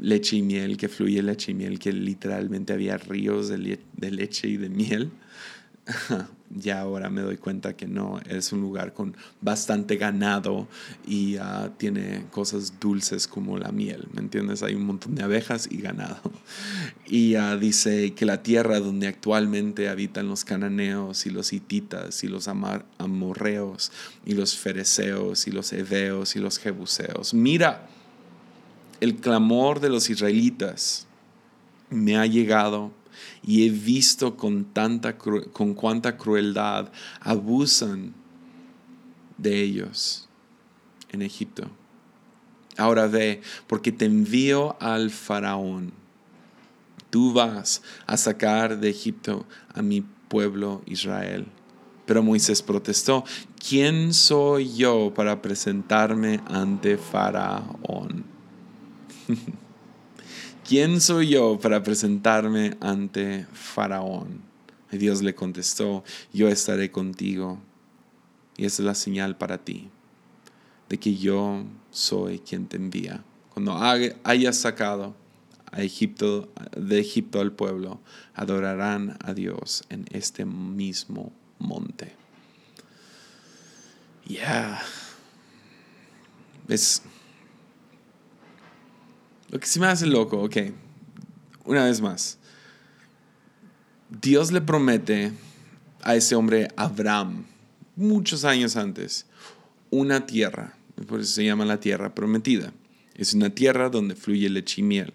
leche 0.00 0.36
y 0.36 0.42
miel, 0.42 0.76
que 0.76 0.88
fluye 0.88 1.22
leche 1.22 1.52
y 1.52 1.54
miel, 1.54 1.78
que 1.78 1.92
literalmente 1.92 2.72
había 2.72 2.96
ríos 2.98 3.48
de, 3.48 3.78
leche 4.10 4.48
y 4.48 4.56
de 4.56 4.68
miel. 4.68 5.10
ya 6.50 6.80
ahora 6.80 7.10
me 7.10 7.22
doy 7.22 7.36
cuenta 7.36 7.76
que 7.76 7.86
no, 7.86 8.20
es 8.28 8.52
un 8.52 8.60
lugar 8.60 8.92
con 8.92 9.16
bastante 9.40 9.96
ganado 9.96 10.68
y 11.06 11.36
ah, 11.36 11.72
tiene 11.76 12.24
cosas 12.30 12.78
dulces 12.80 13.26
como 13.26 13.58
la 13.58 13.72
miel, 13.72 14.08
¿me 14.12 14.20
entiendes? 14.20 14.62
Hay 14.62 14.74
un 14.74 14.84
montón 14.84 15.14
de 15.14 15.22
abejas 15.22 15.68
y 15.70 15.78
ganado. 15.78 16.20
Y 17.08 17.36
uh, 17.36 17.56
dice 17.56 18.14
que 18.14 18.26
la 18.26 18.42
tierra 18.42 18.80
donde 18.80 19.06
actualmente 19.06 19.88
habitan 19.88 20.26
los 20.26 20.44
cananeos 20.44 21.24
y 21.24 21.30
los 21.30 21.52
hititas 21.52 22.24
y 22.24 22.26
los 22.26 22.48
amorreos 22.48 23.92
y 24.24 24.34
los 24.34 24.56
fereceos 24.56 25.46
y 25.46 25.52
los 25.52 25.72
heveos 25.72 26.34
y 26.34 26.40
los 26.40 26.58
jebuseos. 26.58 27.32
Mira, 27.32 27.88
el 29.00 29.16
clamor 29.16 29.80
de 29.80 29.88
los 29.88 30.10
israelitas 30.10 31.06
me 31.90 32.16
ha 32.16 32.26
llegado 32.26 32.92
y 33.42 33.66
he 33.66 33.70
visto 33.70 34.36
con, 34.36 34.64
tanta, 34.64 35.16
con 35.16 35.74
cuánta 35.74 36.16
crueldad 36.16 36.90
abusan 37.20 38.14
de 39.38 39.62
ellos 39.62 40.28
en 41.10 41.22
Egipto. 41.22 41.70
Ahora 42.76 43.06
ve, 43.06 43.40
porque 43.66 43.92
te 43.92 44.04
envío 44.04 44.76
al 44.80 45.10
faraón. 45.10 45.92
Tú 47.10 47.32
vas 47.32 47.82
a 48.06 48.16
sacar 48.16 48.78
de 48.78 48.90
Egipto 48.90 49.46
a 49.72 49.80
mi 49.80 50.02
pueblo 50.28 50.82
Israel. 50.86 51.46
Pero 52.04 52.22
Moisés 52.22 52.62
protestó, 52.62 53.24
¿quién 53.66 54.12
soy 54.12 54.74
yo 54.74 55.12
para 55.14 55.40
presentarme 55.40 56.40
ante 56.46 56.98
faraón? 56.98 58.35
¿quién 60.68 61.00
soy 61.00 61.28
yo 61.30 61.58
para 61.58 61.82
presentarme 61.82 62.76
ante 62.80 63.46
Faraón? 63.52 64.40
Y 64.90 64.98
Dios 64.98 65.22
le 65.22 65.34
contestó, 65.34 66.04
yo 66.32 66.48
estaré 66.48 66.90
contigo. 66.90 67.60
Y 68.56 68.64
es 68.64 68.78
la 68.78 68.94
señal 68.94 69.36
para 69.36 69.58
ti, 69.58 69.90
de 70.88 70.98
que 70.98 71.16
yo 71.16 71.64
soy 71.90 72.38
quien 72.38 72.66
te 72.66 72.76
envía. 72.76 73.22
Cuando 73.52 73.76
hayas 74.24 74.56
sacado 74.56 75.14
a 75.72 75.82
Egipto, 75.82 76.48
de 76.74 77.00
Egipto 77.00 77.40
al 77.40 77.52
pueblo, 77.52 78.00
adorarán 78.34 79.18
a 79.22 79.34
Dios 79.34 79.84
en 79.90 80.06
este 80.10 80.46
mismo 80.46 81.32
monte. 81.58 82.14
Ya. 84.26 84.80
Es 86.68 87.02
lo 89.48 89.60
que 89.60 89.66
sí 89.66 89.78
me 89.80 89.86
hace 89.86 90.06
loco, 90.06 90.42
ok, 90.42 90.56
una 91.64 91.84
vez 91.84 92.00
más. 92.00 92.38
Dios 94.08 94.52
le 94.52 94.60
promete 94.60 95.32
a 96.02 96.14
ese 96.14 96.34
hombre 96.34 96.68
Abraham, 96.76 97.44
muchos 97.96 98.44
años 98.44 98.76
antes, 98.76 99.26
una 99.90 100.26
tierra, 100.26 100.76
por 101.06 101.20
eso 101.20 101.32
se 101.32 101.44
llama 101.44 101.64
la 101.64 101.80
tierra 101.80 102.14
prometida. 102.14 102.72
Es 103.14 103.34
una 103.34 103.50
tierra 103.50 103.88
donde 103.88 104.14
fluye 104.14 104.48
leche 104.50 104.82
y 104.82 104.84
miel. 104.84 105.14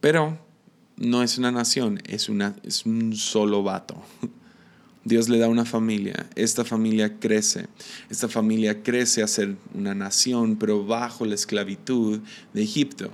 Pero 0.00 0.38
no 0.96 1.22
es 1.22 1.38
una 1.38 1.50
nación, 1.50 2.00
es, 2.06 2.28
una, 2.28 2.56
es 2.62 2.86
un 2.86 3.14
solo 3.16 3.62
vato. 3.62 4.02
Dios 5.04 5.28
le 5.28 5.38
da 5.38 5.48
una 5.48 5.64
familia, 5.64 6.26
esta 6.34 6.64
familia 6.64 7.20
crece, 7.20 7.68
esta 8.10 8.28
familia 8.28 8.82
crece 8.82 9.22
a 9.22 9.28
ser 9.28 9.56
una 9.72 9.94
nación, 9.94 10.56
pero 10.56 10.84
bajo 10.84 11.24
la 11.24 11.36
esclavitud 11.36 12.20
de 12.52 12.62
Egipto. 12.62 13.10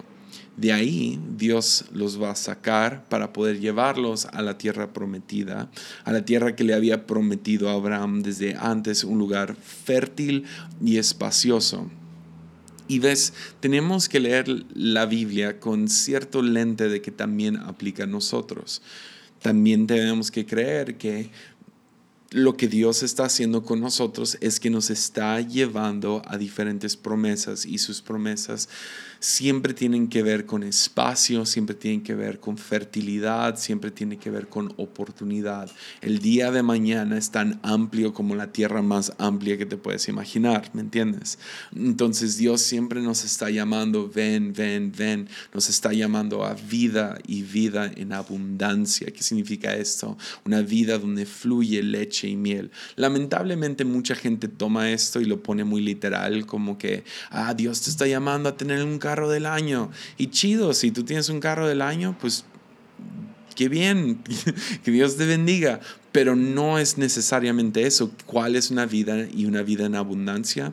De 0.57 0.73
ahí 0.73 1.19
Dios 1.37 1.87
los 1.93 2.21
va 2.21 2.33
a 2.33 2.37
sacar 2.37 3.05
para 3.09 3.33
poder 3.33 3.59
llevarlos 3.59 4.27
a 4.27 4.43
la 4.43 4.59
tierra 4.59 4.93
prometida, 4.93 5.71
a 6.05 6.13
la 6.13 6.25
tierra 6.25 6.55
que 6.55 6.65
le 6.65 6.75
había 6.75 7.07
prometido 7.07 7.71
a 7.71 7.75
Abraham 7.75 8.23
desde 8.23 8.55
antes, 8.57 9.05
un 9.05 9.19
lugar 9.19 9.57
fértil 9.57 10.45
y 10.85 10.99
espacioso. 10.99 11.91
Y 12.87 12.99
ves, 12.99 13.33
tenemos 13.61 14.09
que 14.09 14.21
leer 14.21 14.67
la 14.75 15.07
Biblia 15.07 15.59
con 15.59 15.89
cierto 15.89 16.43
lente 16.43 16.89
de 16.89 17.01
que 17.01 17.11
también 17.11 17.57
aplica 17.57 18.05
a 18.05 18.07
nosotros. 18.07 18.83
También 19.41 19.87
tenemos 19.87 20.31
que 20.31 20.45
creer 20.45 20.99
que 20.99 21.31
lo 22.33 22.57
que 22.57 22.69
Dios 22.69 23.03
está 23.03 23.25
haciendo 23.25 23.63
con 23.63 23.81
nosotros 23.81 24.39
es 24.41 24.59
que 24.59 24.71
nos 24.71 24.91
está 24.91 25.41
llevando 25.41 26.23
a 26.27 26.39
diferentes 26.39 26.97
promesas 26.97 27.67
y 27.67 27.79
sus 27.79 28.01
promesas 28.01 28.69
siempre 29.23 29.73
tienen 29.73 30.09
que 30.09 30.25
ver 30.25 30.47
con 30.47 30.65
espacio, 30.65 31.47
siempre 31.47 31.77
tienen 31.77 32.03
que 32.03 32.17
ver 32.17 32.41
con 32.41 32.59
fertilidad, 32.59 33.57
siempre 33.57 33.93
tienen 33.93 34.19
que 34.19 34.31
ver 34.31 34.49
con 34.49 34.75
oportunidad. 34.79 35.71
El 36.01 36.19
día 36.19 36.51
de 36.51 36.65
mañana 36.65 37.17
es 37.17 37.31
tan 37.31 37.61
amplio 37.63 38.13
como 38.15 38.35
la 38.35 38.53
tierra 38.53 38.83
más 38.83 39.13
amplia 39.19 39.57
que 39.57 39.65
te 39.65 39.77
puedes 39.77 40.09
imaginar, 40.09 40.71
¿me 40.73 40.81
entiendes? 40.81 41.39
Entonces 41.75 42.37
Dios 42.37 42.63
siempre 42.63 43.01
nos 43.01 43.25
está 43.25 43.49
llamando, 43.49 44.11
ven, 44.13 44.53
ven, 44.55 44.91
ven, 44.91 45.29
nos 45.55 45.69
está 45.69 45.93
llamando 45.93 46.45
a 46.45 46.55
vida 46.55 47.17
y 47.25 47.43
vida 47.43 47.93
en 47.95 48.13
abundancia. 48.13 49.13
¿Qué 49.13 49.23
significa 49.23 49.77
esto? 49.77 50.19
Una 50.45 50.63
vida 50.63 50.99
donde 50.99 51.27
fluye 51.27 51.81
leche 51.85 52.27
y 52.27 52.35
miel. 52.35 52.73
Lamentablemente 52.97 53.85
mucha 53.85 54.17
gente 54.17 54.49
toma 54.49 54.91
esto 54.91 55.21
y 55.21 55.27
lo 55.27 55.45
pone 55.45 55.63
muy 55.63 55.81
literal, 55.81 56.45
como 56.45 56.77
que, 56.77 57.05
ah, 57.31 57.55
Dios 57.55 57.83
te 57.83 57.91
está 57.91 58.09
llamando 58.09 58.49
a 58.49 58.57
tener 58.57 58.83
un 58.83 58.99
carro 58.99 59.12
del 59.21 59.47
año. 59.47 59.91
Y 60.17 60.29
chido, 60.29 60.75
si 60.75 60.91
tú 60.91 61.05
tienes 61.05 61.29
un 61.29 61.41
carro 61.41 61.67
del 61.69 61.83
año, 61.83 62.17
pues 62.21 62.45
qué 63.55 63.69
bien, 63.69 64.23
que 64.85 64.91
Dios 64.91 65.17
te 65.17 65.27
bendiga. 65.27 65.81
Pero 66.13 66.37
no 66.37 66.79
es 66.79 66.99
necesariamente 66.99 67.87
eso. 67.87 68.11
¿Cuál 68.27 68.57
es 68.57 68.71
una 68.71 68.87
vida 68.87 69.27
y 69.33 69.47
una 69.47 69.63
vida 69.63 69.87
en 69.87 69.95
abundancia? 69.95 70.73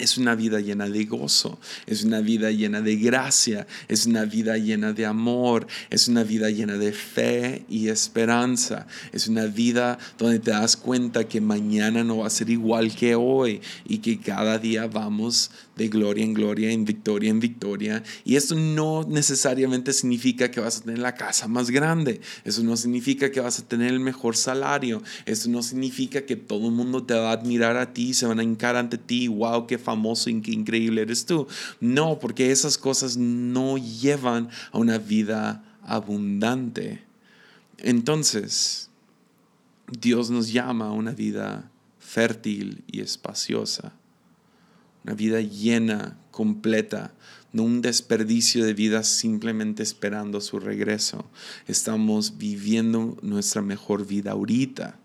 es 0.00 0.16
una 0.16 0.34
vida 0.34 0.60
llena 0.60 0.88
de 0.88 1.04
gozo, 1.04 1.58
es 1.86 2.04
una 2.04 2.20
vida 2.20 2.50
llena 2.50 2.80
de 2.80 2.96
gracia, 2.96 3.66
es 3.86 4.06
una 4.06 4.24
vida 4.24 4.56
llena 4.56 4.92
de 4.92 5.06
amor, 5.06 5.66
es 5.90 6.08
una 6.08 6.24
vida 6.24 6.50
llena 6.50 6.78
de 6.78 6.92
fe 6.92 7.64
y 7.68 7.88
esperanza, 7.88 8.86
es 9.12 9.28
una 9.28 9.46
vida 9.46 9.98
donde 10.18 10.38
te 10.38 10.50
das 10.50 10.76
cuenta 10.76 11.28
que 11.28 11.40
mañana 11.40 12.02
no 12.02 12.18
va 12.18 12.26
a 12.26 12.30
ser 12.30 12.50
igual 12.50 12.94
que 12.94 13.14
hoy 13.14 13.60
y 13.86 13.98
que 13.98 14.18
cada 14.18 14.58
día 14.58 14.86
vamos 14.86 15.50
de 15.80 15.88
gloria 15.88 16.22
en 16.22 16.34
gloria, 16.34 16.70
en 16.70 16.84
victoria 16.84 17.30
en 17.30 17.40
victoria. 17.40 18.02
Y 18.22 18.36
esto 18.36 18.54
no 18.54 19.02
necesariamente 19.08 19.94
significa 19.94 20.50
que 20.50 20.60
vas 20.60 20.76
a 20.76 20.80
tener 20.82 20.98
la 20.98 21.14
casa 21.14 21.48
más 21.48 21.70
grande, 21.70 22.20
eso 22.44 22.62
no 22.62 22.76
significa 22.76 23.30
que 23.30 23.40
vas 23.40 23.58
a 23.58 23.66
tener 23.66 23.90
el 23.90 23.98
mejor 23.98 24.36
salario, 24.36 25.02
eso 25.24 25.48
no 25.48 25.62
significa 25.62 26.26
que 26.26 26.36
todo 26.36 26.66
el 26.66 26.74
mundo 26.74 27.02
te 27.04 27.14
va 27.14 27.30
a 27.30 27.32
admirar 27.32 27.78
a 27.78 27.94
ti, 27.94 28.12
se 28.12 28.26
van 28.26 28.40
a 28.40 28.42
hincar 28.42 28.76
ante 28.76 28.98
ti, 28.98 29.26
wow, 29.28 29.66
qué 29.66 29.78
famoso 29.78 30.28
y 30.28 30.42
qué 30.42 30.50
increíble 30.50 31.00
eres 31.00 31.24
tú. 31.24 31.46
No, 31.80 32.18
porque 32.18 32.50
esas 32.50 32.76
cosas 32.76 33.16
no 33.16 33.78
llevan 33.78 34.50
a 34.72 34.78
una 34.78 34.98
vida 34.98 35.64
abundante. 35.82 37.02
Entonces, 37.78 38.90
Dios 39.98 40.28
nos 40.28 40.52
llama 40.52 40.88
a 40.88 40.92
una 40.92 41.12
vida 41.12 41.70
fértil 41.98 42.84
y 42.86 43.00
espaciosa 43.00 43.94
una 45.04 45.14
vida 45.14 45.40
llena, 45.40 46.18
completa, 46.30 47.14
no 47.52 47.64
un 47.64 47.82
desperdicio 47.82 48.64
de 48.64 48.74
vida 48.74 49.02
simplemente 49.02 49.82
esperando 49.82 50.40
su 50.40 50.60
regreso. 50.60 51.24
Estamos 51.66 52.38
viviendo 52.38 53.16
nuestra 53.22 53.62
mejor 53.62 54.06
vida 54.06 54.32
ahorita. 54.32 54.98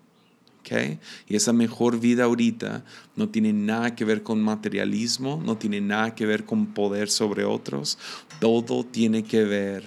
Y 1.27 1.35
esa 1.35 1.53
mejor 1.53 1.99
vida 1.99 2.23
ahorita 2.23 2.83
no 3.15 3.29
tiene 3.29 3.53
nada 3.53 3.95
que 3.95 4.05
ver 4.05 4.23
con 4.23 4.41
materialismo, 4.41 5.41
no 5.43 5.57
tiene 5.57 5.79
nada 5.79 6.15
que 6.15 6.25
ver 6.25 6.45
con 6.45 6.73
poder 6.73 7.09
sobre 7.09 7.45
otros, 7.45 7.99
todo 8.39 8.83
tiene 8.83 9.23
que 9.23 9.43
ver 9.43 9.83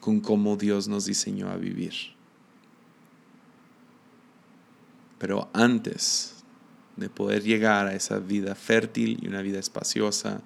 con 0.00 0.20
cómo 0.20 0.56
Dios 0.56 0.86
nos 0.86 1.06
diseñó 1.06 1.48
a 1.48 1.56
vivir. 1.56 1.94
Pero 5.18 5.48
antes 5.54 6.37
de 6.98 7.08
poder 7.08 7.42
llegar 7.42 7.86
a 7.86 7.94
esa 7.94 8.18
vida 8.18 8.54
fértil 8.54 9.18
y 9.22 9.28
una 9.28 9.40
vida 9.40 9.58
espaciosa. 9.58 10.42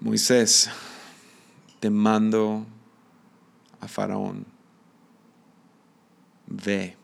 Moisés, 0.00 0.70
te 1.80 1.90
mando 1.90 2.64
a 3.80 3.88
Faraón. 3.88 4.46
Ve, 6.46 6.96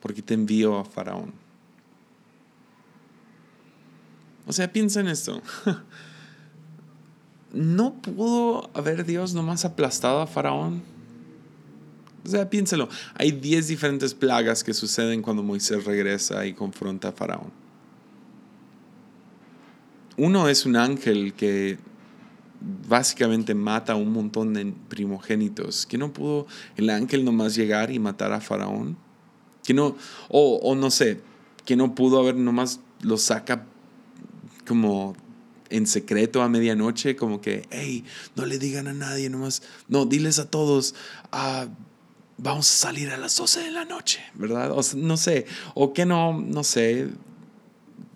porque 0.00 0.22
te 0.22 0.34
envío 0.34 0.78
a 0.78 0.84
Faraón. 0.84 1.32
O 4.46 4.52
sea, 4.52 4.72
piensa 4.72 5.00
en 5.00 5.08
esto. 5.08 5.42
¿No 7.52 7.94
pudo 7.94 8.70
haber 8.74 9.04
Dios 9.04 9.34
nomás 9.34 9.64
aplastado 9.64 10.20
a 10.20 10.26
Faraón? 10.26 10.95
O 12.26 12.28
sea, 12.28 12.50
piénselo. 12.50 12.88
Hay 13.14 13.30
10 13.30 13.68
diferentes 13.68 14.14
plagas 14.14 14.64
que 14.64 14.74
suceden 14.74 15.22
cuando 15.22 15.42
Moisés 15.42 15.84
regresa 15.84 16.44
y 16.44 16.54
confronta 16.54 17.08
a 17.08 17.12
Faraón. 17.12 17.52
Uno 20.16 20.48
es 20.48 20.66
un 20.66 20.76
ángel 20.76 21.34
que 21.34 21.78
básicamente 22.88 23.54
mata 23.54 23.92
a 23.92 23.96
un 23.96 24.12
montón 24.12 24.54
de 24.54 24.74
primogénitos. 24.88 25.86
Que 25.86 25.98
no 25.98 26.12
pudo 26.12 26.46
el 26.76 26.90
ángel 26.90 27.24
nomás 27.24 27.54
llegar 27.54 27.92
y 27.92 27.98
matar 27.98 28.32
a 28.32 28.40
Faraón. 28.40 28.96
Que 29.62 29.72
no, 29.72 29.96
o, 30.28 30.56
o 30.62 30.74
no 30.74 30.90
sé, 30.90 31.20
que 31.64 31.76
no 31.76 31.94
pudo 31.94 32.18
haber 32.18 32.36
nomás 32.36 32.80
lo 33.02 33.18
saca 33.18 33.66
como 34.66 35.14
en 35.70 35.86
secreto 35.86 36.42
a 36.42 36.48
medianoche, 36.48 37.16
como 37.16 37.40
que, 37.40 37.66
hey, 37.70 38.04
no 38.34 38.46
le 38.46 38.58
digan 38.58 38.88
a 38.88 38.94
nadie, 38.94 39.28
nomás, 39.30 39.62
no, 39.88 40.06
diles 40.06 40.38
a 40.38 40.50
todos, 40.50 40.94
ah, 41.32 41.66
vamos 42.38 42.70
a 42.70 42.86
salir 42.88 43.10
a 43.10 43.16
las 43.16 43.36
12 43.36 43.60
de 43.60 43.70
la 43.70 43.84
noche, 43.84 44.20
¿verdad? 44.34 44.74
No 44.96 45.16
sé, 45.16 45.46
o 45.74 45.92
que 45.92 46.06
no, 46.06 46.40
no 46.40 46.64
sé, 46.64 47.08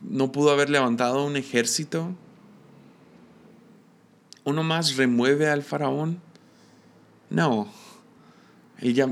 no 0.02 0.33
pudo 0.33 0.50
haber 0.50 0.70
levantado 0.70 1.24
un 1.24 1.37
ejército. 1.37 2.14
¿Uno 4.44 4.62
más 4.62 4.96
remueve 4.96 5.48
al 5.48 5.62
faraón? 5.62 6.20
No, 7.28 7.70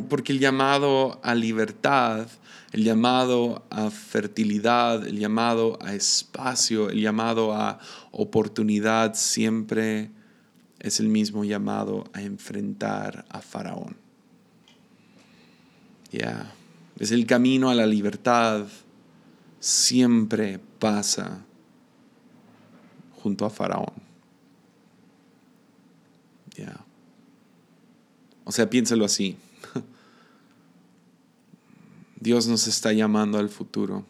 porque 0.08 0.32
el 0.32 0.40
llamado 0.40 1.20
a 1.22 1.34
libertad, 1.34 2.26
el 2.72 2.84
llamado 2.84 3.66
a 3.70 3.90
fertilidad, 3.90 5.06
el 5.06 5.18
llamado 5.18 5.78
a 5.82 5.94
espacio, 5.94 6.90
el 6.90 7.00
llamado 7.00 7.52
a 7.52 7.78
oportunidad 8.10 9.14
siempre 9.14 10.10
es 10.80 11.00
el 11.00 11.08
mismo 11.08 11.44
llamado 11.44 12.04
a 12.12 12.22
enfrentar 12.22 13.26
a 13.28 13.40
Faraón. 13.40 14.07
Ya, 16.10 16.52
es 16.98 17.12
el 17.12 17.26
camino 17.26 17.70
a 17.70 17.74
la 17.74 17.86
libertad. 17.86 18.66
Siempre 19.60 20.60
pasa 20.78 21.44
junto 23.22 23.44
a 23.44 23.50
Faraón. 23.50 23.92
Ya. 26.56 26.84
O 28.44 28.52
sea, 28.52 28.70
piénsalo 28.70 29.04
así. 29.04 29.36
Dios 32.20 32.48
nos 32.48 32.66
está 32.66 32.92
llamando 32.92 33.38
al 33.38 33.48
futuro. 33.48 34.06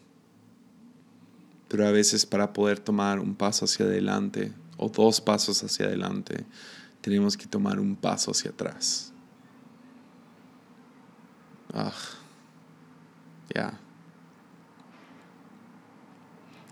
Pero 1.67 1.87
a 1.87 1.91
veces 1.91 2.25
para 2.25 2.53
poder 2.53 2.79
tomar 2.79 3.19
un 3.19 3.35
paso 3.35 3.65
hacia 3.65 3.85
adelante 3.85 4.51
o 4.77 4.89
dos 4.89 5.21
pasos 5.21 5.63
hacia 5.63 5.85
adelante, 5.85 6.45
tenemos 7.01 7.37
que 7.37 7.45
tomar 7.45 7.79
un 7.79 7.95
paso 7.95 8.31
hacia 8.31 8.51
atrás. 8.51 9.11
Ah, 11.73 11.93
ya. 13.53 13.79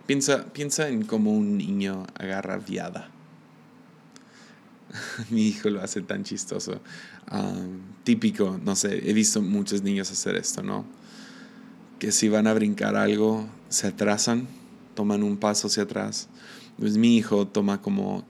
Piensa, 0.05 0.45
piensa 0.53 0.88
en 0.88 1.05
cómo 1.05 1.31
un 1.31 1.57
niño 1.57 2.07
agarra 2.15 2.57
viada. 2.57 3.10
Mi 5.29 5.47
hijo 5.47 5.69
lo 5.69 5.81
hace 5.81 6.01
tan 6.01 6.23
chistoso. 6.23 6.81
típico, 8.03 8.60
no 8.63 8.75
sé, 8.75 9.10
he 9.10 9.13
visto 9.13 9.41
muchos 9.41 9.83
niños 9.83 10.10
hacer 10.12 10.36
esto, 10.36 10.63
¿no? 10.63 10.86
Que 11.99 12.12
si 12.12 12.29
van 12.29 12.47
a 12.47 12.53
brincar 12.53 12.95
algo, 12.95 13.47
se 13.69 13.88
atrasan, 13.88 14.47
toman 14.95 15.23
un 15.23 15.38
paso 15.38 15.67
hacia 15.67 15.83
atrás. 15.83 16.29
Pues 16.79 16.97
mi 16.97 17.17
hijo 17.17 17.47
toma 17.47 17.81
como 17.81 18.25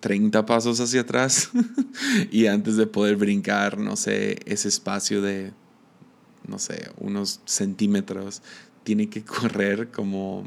30 0.00 0.46
pasos 0.46 0.80
hacia 0.80 1.02
atrás 1.02 1.50
y 2.30 2.46
antes 2.46 2.76
de 2.76 2.86
poder 2.86 3.16
brincar, 3.16 3.78
no 3.78 3.96
sé, 3.96 4.38
ese 4.46 4.68
espacio 4.68 5.22
de, 5.22 5.52
no 6.46 6.58
sé, 6.58 6.90
unos 6.98 7.40
centímetros, 7.44 8.42
tiene 8.84 9.08
que 9.08 9.24
correr 9.24 9.90
como 9.90 10.44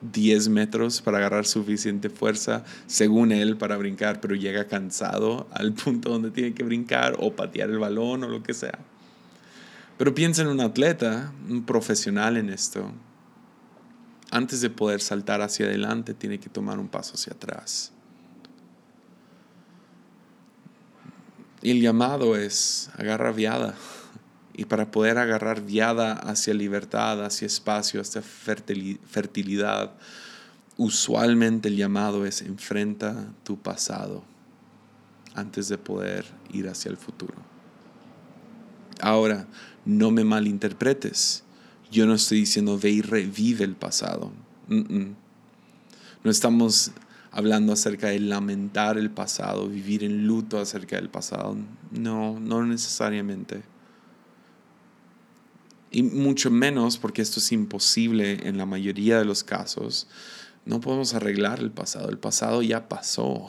10 0.00 0.48
metros 0.48 1.02
para 1.02 1.18
agarrar 1.18 1.46
suficiente 1.46 2.08
fuerza, 2.08 2.64
según 2.86 3.32
él, 3.32 3.56
para 3.56 3.76
brincar, 3.76 4.20
pero 4.20 4.34
llega 4.34 4.66
cansado 4.66 5.48
al 5.52 5.72
punto 5.72 6.10
donde 6.10 6.30
tiene 6.30 6.54
que 6.54 6.62
brincar 6.62 7.16
o 7.18 7.34
patear 7.34 7.70
el 7.70 7.78
balón 7.78 8.24
o 8.24 8.28
lo 8.28 8.42
que 8.42 8.54
sea. 8.54 8.78
Pero 9.96 10.14
piensa 10.14 10.42
en 10.42 10.48
un 10.48 10.60
atleta, 10.60 11.32
un 11.48 11.64
profesional 11.64 12.36
en 12.36 12.50
esto. 12.50 12.92
Antes 14.30 14.60
de 14.60 14.70
poder 14.70 15.00
saltar 15.00 15.42
hacia 15.42 15.66
adelante, 15.66 16.14
tiene 16.14 16.38
que 16.38 16.48
tomar 16.48 16.78
un 16.78 16.88
paso 16.88 17.14
hacia 17.14 17.32
atrás. 17.32 17.92
Y 21.62 21.70
el 21.72 21.80
llamado 21.80 22.36
es 22.36 22.90
agarra 22.96 23.32
viada. 23.32 23.74
Y 24.54 24.64
para 24.64 24.90
poder 24.90 25.18
agarrar 25.18 25.60
viada 25.62 26.12
hacia 26.12 26.54
libertad, 26.54 27.24
hacia 27.24 27.46
espacio, 27.46 28.00
hacia 28.00 28.22
fertilidad, 28.22 29.92
usualmente 30.76 31.68
el 31.68 31.76
llamado 31.76 32.26
es 32.26 32.42
enfrenta 32.42 33.32
tu 33.44 33.56
pasado 33.56 34.24
antes 35.34 35.68
de 35.68 35.78
poder 35.78 36.24
ir 36.52 36.68
hacia 36.68 36.90
el 36.90 36.96
futuro. 36.96 37.34
Ahora, 39.00 39.46
no 39.84 40.10
me 40.10 40.24
malinterpretes. 40.24 41.44
Yo 41.90 42.06
no 42.06 42.14
estoy 42.14 42.40
diciendo 42.40 42.78
ve 42.78 42.90
y 42.90 43.00
revive 43.00 43.64
el 43.64 43.76
pasado. 43.76 44.32
No 44.68 46.30
estamos 46.30 46.90
hablando 47.30 47.72
acerca 47.72 48.08
de 48.08 48.20
lamentar 48.20 48.98
el 48.98 49.10
pasado, 49.10 49.68
vivir 49.68 50.04
en 50.04 50.26
luto 50.26 50.58
acerca 50.58 50.96
del 50.96 51.08
pasado. 51.08 51.56
No, 51.90 52.38
no 52.40 52.64
necesariamente. 52.64 53.62
Y 55.90 56.02
mucho 56.02 56.50
menos 56.50 56.98
porque 56.98 57.22
esto 57.22 57.40
es 57.40 57.50
imposible 57.52 58.46
en 58.48 58.58
la 58.58 58.66
mayoría 58.66 59.18
de 59.18 59.24
los 59.24 59.42
casos. 59.42 60.08
No 60.64 60.80
podemos 60.80 61.14
arreglar 61.14 61.60
el 61.60 61.70
pasado. 61.70 62.10
El 62.10 62.18
pasado 62.18 62.62
ya 62.62 62.88
pasó. 62.88 63.48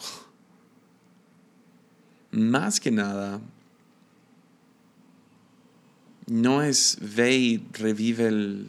Más 2.32 2.80
que 2.80 2.92
nada, 2.92 3.42
no 6.28 6.62
es 6.62 6.98
ve 7.02 7.36
y 7.36 7.68
revive 7.74 8.28
el 8.28 8.68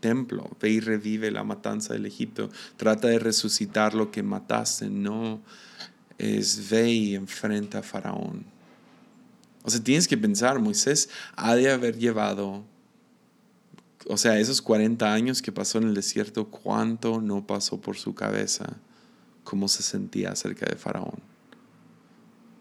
templo, 0.00 0.50
ve 0.60 0.70
y 0.70 0.80
revive 0.80 1.30
la 1.30 1.44
matanza 1.44 1.92
del 1.92 2.06
Egipto, 2.06 2.50
trata 2.76 3.08
de 3.08 3.18
resucitar 3.18 3.94
lo 3.94 4.10
que 4.10 4.22
mataste, 4.22 4.88
no 4.88 5.40
es 6.18 6.68
ve 6.68 6.90
y 6.90 7.14
enfrenta 7.14 7.78
a 7.78 7.82
Faraón. 7.82 8.44
O 9.62 9.70
sea, 9.70 9.82
tienes 9.82 10.08
que 10.08 10.16
pensar, 10.16 10.58
Moisés 10.60 11.10
ha 11.36 11.54
de 11.54 11.70
haber 11.70 11.98
llevado, 11.98 12.64
o 14.06 14.16
sea, 14.16 14.38
esos 14.38 14.62
40 14.62 15.12
años 15.12 15.42
que 15.42 15.52
pasó 15.52 15.78
en 15.78 15.84
el 15.84 15.94
desierto, 15.94 16.48
¿cuánto 16.48 17.20
no 17.20 17.46
pasó 17.46 17.80
por 17.80 17.96
su 17.96 18.14
cabeza? 18.14 18.78
¿Cómo 19.44 19.68
se 19.68 19.82
sentía 19.82 20.32
acerca 20.32 20.66
de 20.66 20.76
Faraón? 20.76 21.20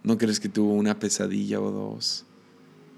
¿No 0.04 0.18
crees 0.18 0.40
que 0.40 0.50
tuvo 0.50 0.74
una 0.74 1.00
pesadilla 1.00 1.60
o 1.60 1.72
dos? 1.72 2.26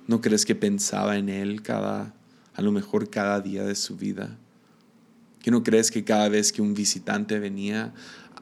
¿No 0.07 0.21
crees 0.21 0.45
que 0.45 0.55
pensaba 0.55 1.17
en 1.17 1.29
él 1.29 1.61
cada, 1.61 2.13
a 2.59 2.61
lo 2.61 2.73
mejor 2.73 3.09
cada 3.09 3.39
día 3.39 3.63
de 3.63 3.73
su 3.73 3.95
vida? 3.95 4.37
¿Que 5.41 5.49
no 5.49 5.63
crees 5.63 5.91
que 5.91 6.03
cada 6.03 6.27
vez 6.27 6.51
que 6.51 6.61
un 6.61 6.73
visitante 6.73 7.39
venía 7.39 7.93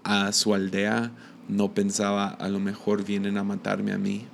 a 0.04 0.32
su 0.32 0.56
aldea 0.56 1.12
no 1.48 1.76
pensaba 1.76 2.30
a 2.30 2.50
lo 2.50 2.60
mejor 2.60 3.06
vienen 3.06 3.38
a 3.38 3.44
matarme 3.44 3.94
a 3.94 4.00
mí? 4.00 4.26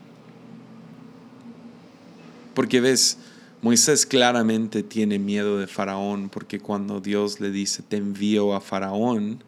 Porque 2.53 2.79
ves, 2.79 3.17
Moisés 3.61 4.05
claramente 4.05 4.83
tiene 4.83 5.19
miedo 5.19 5.59
de 5.59 5.67
Faraón 5.67 6.29
porque 6.29 6.61
cuando 6.61 7.01
Dios 7.01 7.41
le 7.41 7.51
dice, 7.51 7.83
te 7.83 7.97
envío 7.97 8.55
a 8.55 8.61
Faraón, 8.61 9.43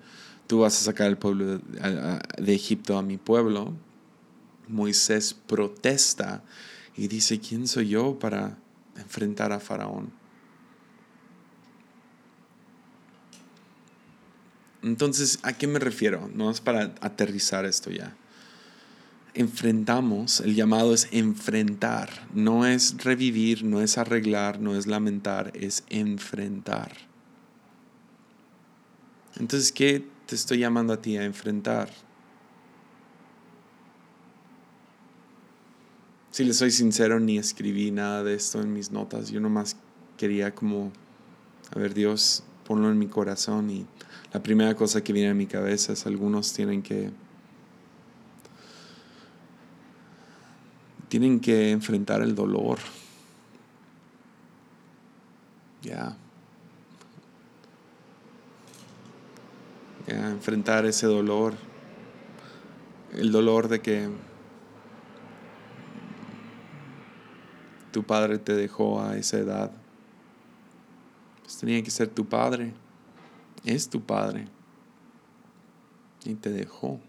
tú 0.48 0.60
vas 0.60 0.82
a 0.82 0.84
sacar 0.84 1.08
el 1.08 1.18
pueblo 1.18 1.60
de 1.60 2.54
Egipto 2.54 2.98
a 2.98 3.02
mi 3.02 3.16
pueblo, 3.16 3.72
Moisés 4.68 5.34
protesta 5.34 6.44
y 6.98 7.08
dice, 7.08 7.40
¿quién 7.40 7.70
soy 7.70 7.88
yo 7.88 8.20
para 8.20 8.58
enfrentar 8.98 9.54
a 9.54 9.62
Faraón? 9.62 10.25
Entonces, 14.86 15.40
¿a 15.42 15.54
qué 15.54 15.66
me 15.66 15.80
refiero? 15.80 16.30
No 16.34 16.52
es 16.52 16.62
para 16.62 16.94
aterrizar 17.02 17.66
esto 17.66 17.90
ya. 17.90 18.16
Enfrentamos, 19.34 20.40
el 20.40 20.56
llamado 20.56 20.94
es 20.94 21.10
enfrentar, 21.12 22.28
no 22.34 22.66
es 22.66 23.04
revivir, 23.04 23.66
no 23.66 23.82
es 23.82 23.98
arreglar, 23.98 24.62
no 24.62 24.78
es 24.78 24.86
lamentar, 24.86 25.52
es 25.56 25.84
enfrentar. 25.90 26.94
Entonces, 29.38 29.72
¿qué 29.72 30.06
te 30.28 30.36
estoy 30.36 30.60
llamando 30.60 30.94
a 30.94 31.02
ti 31.02 31.18
a 31.18 31.26
enfrentar? 31.26 31.90
si 36.36 36.44
le 36.44 36.54
soy 36.54 36.70
sincero, 36.70 37.22
ni 37.22 37.38
escribí 37.38 37.92
nada 37.92 38.22
de 38.22 38.34
esto 38.34 38.60
en 38.60 38.74
mis 38.74 38.92
notas. 38.92 39.32
Yo 39.32 39.40
nomás 39.40 39.78
quería 40.18 40.54
como, 40.54 40.92
a 41.74 41.80
ver, 41.80 41.94
Dios, 41.94 42.44
ponlo 42.66 42.92
en 42.92 43.00
mi 43.00 43.08
corazón. 43.08 43.70
Y 43.70 43.86
la 44.36 44.44
primera 44.44 44.76
cosa 44.76 45.02
que 45.02 45.14
viene 45.14 45.30
a 45.30 45.34
mi 45.34 45.46
cabeza 45.46 45.94
es 45.94 46.06
algunos 46.06 46.52
tienen 46.52 46.84
que... 46.84 47.10
Tienen 51.08 51.40
que 51.40 51.72
enfrentar 51.72 52.22
el 52.22 52.36
dolor. 52.36 52.80
Ya. 55.82 56.18
Enfrentar 60.06 60.86
ese 60.86 61.08
dolor. 61.08 61.54
El 63.14 63.32
dolor 63.32 63.70
de 63.70 63.80
que 63.80 64.10
tu 67.94 68.04
padre 68.04 68.38
te 68.38 68.54
dejó 68.54 69.02
a 69.02 69.16
esa 69.16 69.38
edad. 69.38 69.72
Pues 71.42 71.56
tenía 71.56 71.82
que 71.82 71.90
ser 71.90 72.10
tu 72.10 72.26
padre. 72.26 72.74
Es 73.66 73.90
tu 73.90 74.02
padre. 74.02 74.48
Y 76.24 76.36
te 76.36 76.52
dejó. 76.52 77.00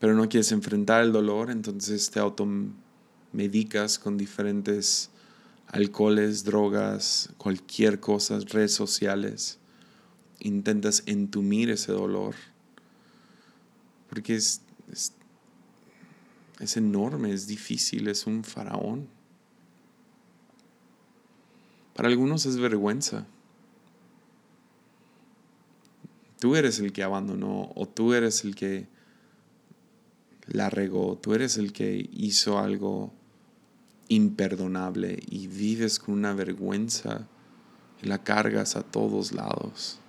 Pero 0.00 0.14
no 0.14 0.28
quieres 0.28 0.50
enfrentar 0.50 1.02
el 1.02 1.12
dolor, 1.12 1.50
entonces 1.50 2.10
te 2.10 2.18
automedicas 2.18 3.98
con 3.98 4.18
diferentes 4.18 5.10
alcoholes, 5.68 6.44
drogas, 6.44 7.32
cualquier 7.38 8.00
cosa, 8.00 8.38
redes 8.40 8.74
sociales. 8.74 9.58
Intentas 10.40 11.04
entumir 11.06 11.70
ese 11.70 11.92
dolor. 11.92 12.34
Porque 14.08 14.34
es, 14.34 14.62
es 14.90 15.12
es 16.62 16.76
enorme, 16.76 17.32
es 17.32 17.48
difícil, 17.48 18.06
es 18.06 18.24
un 18.24 18.44
faraón. 18.44 19.08
Para 21.92 22.08
algunos 22.08 22.46
es 22.46 22.56
vergüenza. 22.56 23.26
Tú 26.42 26.56
eres 26.56 26.80
el 26.80 26.92
que 26.92 27.04
abandonó 27.04 27.70
o 27.76 27.86
tú 27.86 28.14
eres 28.14 28.42
el 28.42 28.56
que 28.56 28.88
la 30.48 30.70
regó, 30.70 31.16
tú 31.16 31.34
eres 31.34 31.56
el 31.56 31.72
que 31.72 32.10
hizo 32.12 32.58
algo 32.58 33.12
imperdonable 34.08 35.22
y 35.30 35.46
vives 35.46 36.00
con 36.00 36.14
una 36.14 36.34
vergüenza 36.34 37.28
y 38.02 38.08
la 38.08 38.24
cargas 38.24 38.74
a 38.74 38.82
todos 38.82 39.30
lados. 39.30 40.00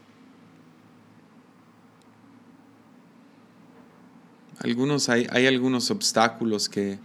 Algunos, 4.58 5.10
hay, 5.10 5.28
hay 5.30 5.46
algunos 5.46 5.92
obstáculos 5.92 6.68
que 6.68 6.98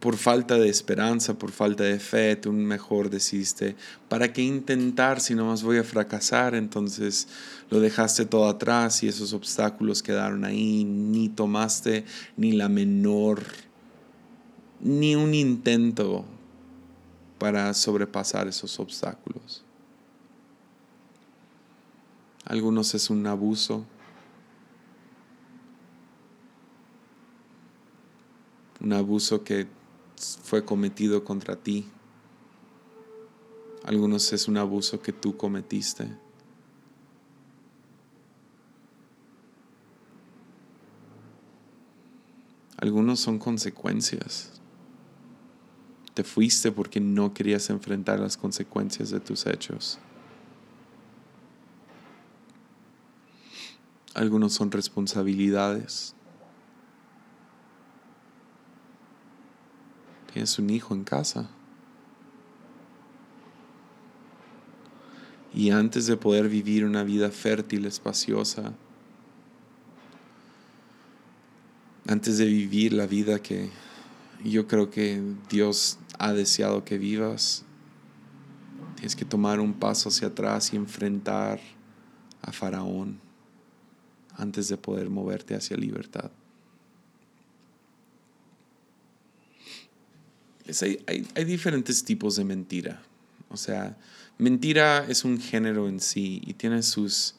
por 0.00 0.16
falta 0.16 0.56
de 0.56 0.68
esperanza, 0.68 1.34
por 1.34 1.50
falta 1.50 1.82
de 1.82 1.98
fe, 1.98 2.36
tú 2.36 2.52
mejor 2.52 3.10
decidiste, 3.10 3.74
¿para 4.08 4.32
qué 4.32 4.42
intentar 4.42 5.20
si 5.20 5.34
no 5.34 5.46
más 5.46 5.62
voy 5.62 5.78
a 5.78 5.84
fracasar? 5.84 6.54
Entonces 6.54 7.26
lo 7.68 7.80
dejaste 7.80 8.24
todo 8.24 8.48
atrás 8.48 9.02
y 9.02 9.08
esos 9.08 9.32
obstáculos 9.32 10.02
quedaron 10.02 10.44
ahí, 10.44 10.84
ni 10.84 11.28
tomaste 11.28 12.04
ni 12.36 12.52
la 12.52 12.68
menor, 12.68 13.42
ni 14.80 15.16
un 15.16 15.34
intento 15.34 16.24
para 17.38 17.74
sobrepasar 17.74 18.46
esos 18.46 18.78
obstáculos. 18.78 19.64
Algunos 22.44 22.94
es 22.94 23.10
un 23.10 23.26
abuso, 23.26 23.84
un 28.80 28.92
abuso 28.92 29.42
que 29.42 29.66
fue 30.42 30.64
cometido 30.64 31.24
contra 31.24 31.56
ti. 31.56 31.86
Algunos 33.84 34.32
es 34.32 34.48
un 34.48 34.56
abuso 34.56 35.00
que 35.00 35.12
tú 35.12 35.36
cometiste. 35.36 36.08
Algunos 42.76 43.18
son 43.20 43.38
consecuencias. 43.38 44.52
Te 46.14 46.22
fuiste 46.24 46.70
porque 46.70 47.00
no 47.00 47.34
querías 47.34 47.70
enfrentar 47.70 48.20
las 48.20 48.36
consecuencias 48.36 49.10
de 49.10 49.20
tus 49.20 49.46
hechos. 49.46 49.98
Algunos 54.14 54.52
son 54.52 54.70
responsabilidades. 54.70 56.14
Tienes 60.38 60.56
un 60.60 60.70
hijo 60.70 60.94
en 60.94 61.02
casa. 61.02 61.50
Y 65.52 65.70
antes 65.70 66.06
de 66.06 66.16
poder 66.16 66.48
vivir 66.48 66.84
una 66.84 67.02
vida 67.02 67.32
fértil, 67.32 67.86
espaciosa, 67.86 68.72
antes 72.06 72.38
de 72.38 72.44
vivir 72.44 72.92
la 72.92 73.08
vida 73.08 73.42
que 73.42 73.70
yo 74.44 74.68
creo 74.68 74.90
que 74.90 75.20
Dios 75.50 75.98
ha 76.20 76.32
deseado 76.32 76.84
que 76.84 76.98
vivas, 76.98 77.64
tienes 78.94 79.16
que 79.16 79.24
tomar 79.24 79.58
un 79.58 79.74
paso 79.74 80.08
hacia 80.08 80.28
atrás 80.28 80.72
y 80.72 80.76
enfrentar 80.76 81.58
a 82.42 82.52
Faraón 82.52 83.18
antes 84.36 84.68
de 84.68 84.76
poder 84.76 85.10
moverte 85.10 85.56
hacia 85.56 85.76
libertad. 85.76 86.30
Hay, 91.06 91.44
diferentes 91.44 92.04
tipos 92.04 92.36
de 92.36 92.44
mentira. 92.44 93.02
O 93.50 93.56
sea, 93.56 93.96
mentira 94.38 95.06
es 95.08 95.24
un 95.24 95.40
género 95.40 95.88
en 95.88 96.00
sí 96.00 96.42
y 96.44 96.54
tiene 96.54 96.82
sus, 96.82 97.34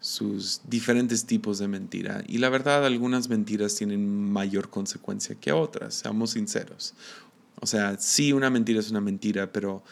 sus 0.00 0.60
diferentes 0.68 1.24
tipos 1.24 1.58
de 1.58 1.68
mentira. 1.68 2.24
Y 2.26 2.38
la 2.38 2.48
verdad, 2.48 2.84
algunas 2.84 3.28
mentiras 3.28 3.74
tienen 3.76 4.30
mayor 4.30 4.70
consecuencia 4.70 5.34
que 5.36 5.52
otras, 5.52 5.94
seamos 5.94 6.30
sinceros. 6.30 6.94
O 7.60 7.66
sea, 7.66 7.96
sí, 7.98 8.32
una 8.32 8.50
mentira 8.50 8.80
es 8.80 8.90
una 8.90 9.00
mentira, 9.00 9.52
pero 9.52 9.82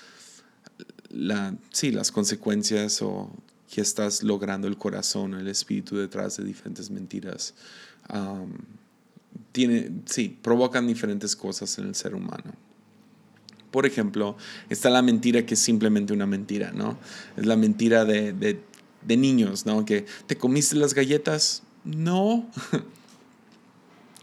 la, 1.11 1.57
sí, 1.71 1.93
las 1.93 2.11
consecuencias 2.11 3.01
o 3.03 3.31
que 3.73 3.81
estás 3.81 4.23
logrando 4.23 4.69
el 4.69 4.77
corazón, 4.77 5.35
el 5.35 5.49
espíritu 5.49 5.97
detrás 5.97 6.37
de 6.37 6.45
diferentes 6.45 6.91
mentiras, 6.91 7.55
tiene, 9.53 9.91
sí, 10.07 10.39
provocan 10.43 10.87
diferentes 10.87 11.35
cosas 11.37 11.79
en 11.79 11.87
el 11.87 11.95
ser 11.95 12.15
humano. 12.15 12.53
Por 13.73 13.87
ejemplo, 13.87 14.37
está 14.71 14.89
la 14.91 15.03
mentira 15.03 15.45
que 15.45 15.55
es 15.55 15.61
simplemente 15.61 16.13
una 16.13 16.27
mentira, 16.27 16.71
¿no? 16.73 16.97
Es 17.37 17.47
la 17.47 17.57
mentira 17.57 18.05
de, 18.05 18.33
de, 18.33 18.61
de 19.05 19.17
niños, 19.17 19.67
¿no? 19.67 19.85
Que 19.85 20.07
te 20.27 20.37
comiste 20.37 20.77
las 20.77 20.95
galletas. 20.95 21.63
No. 21.85 22.49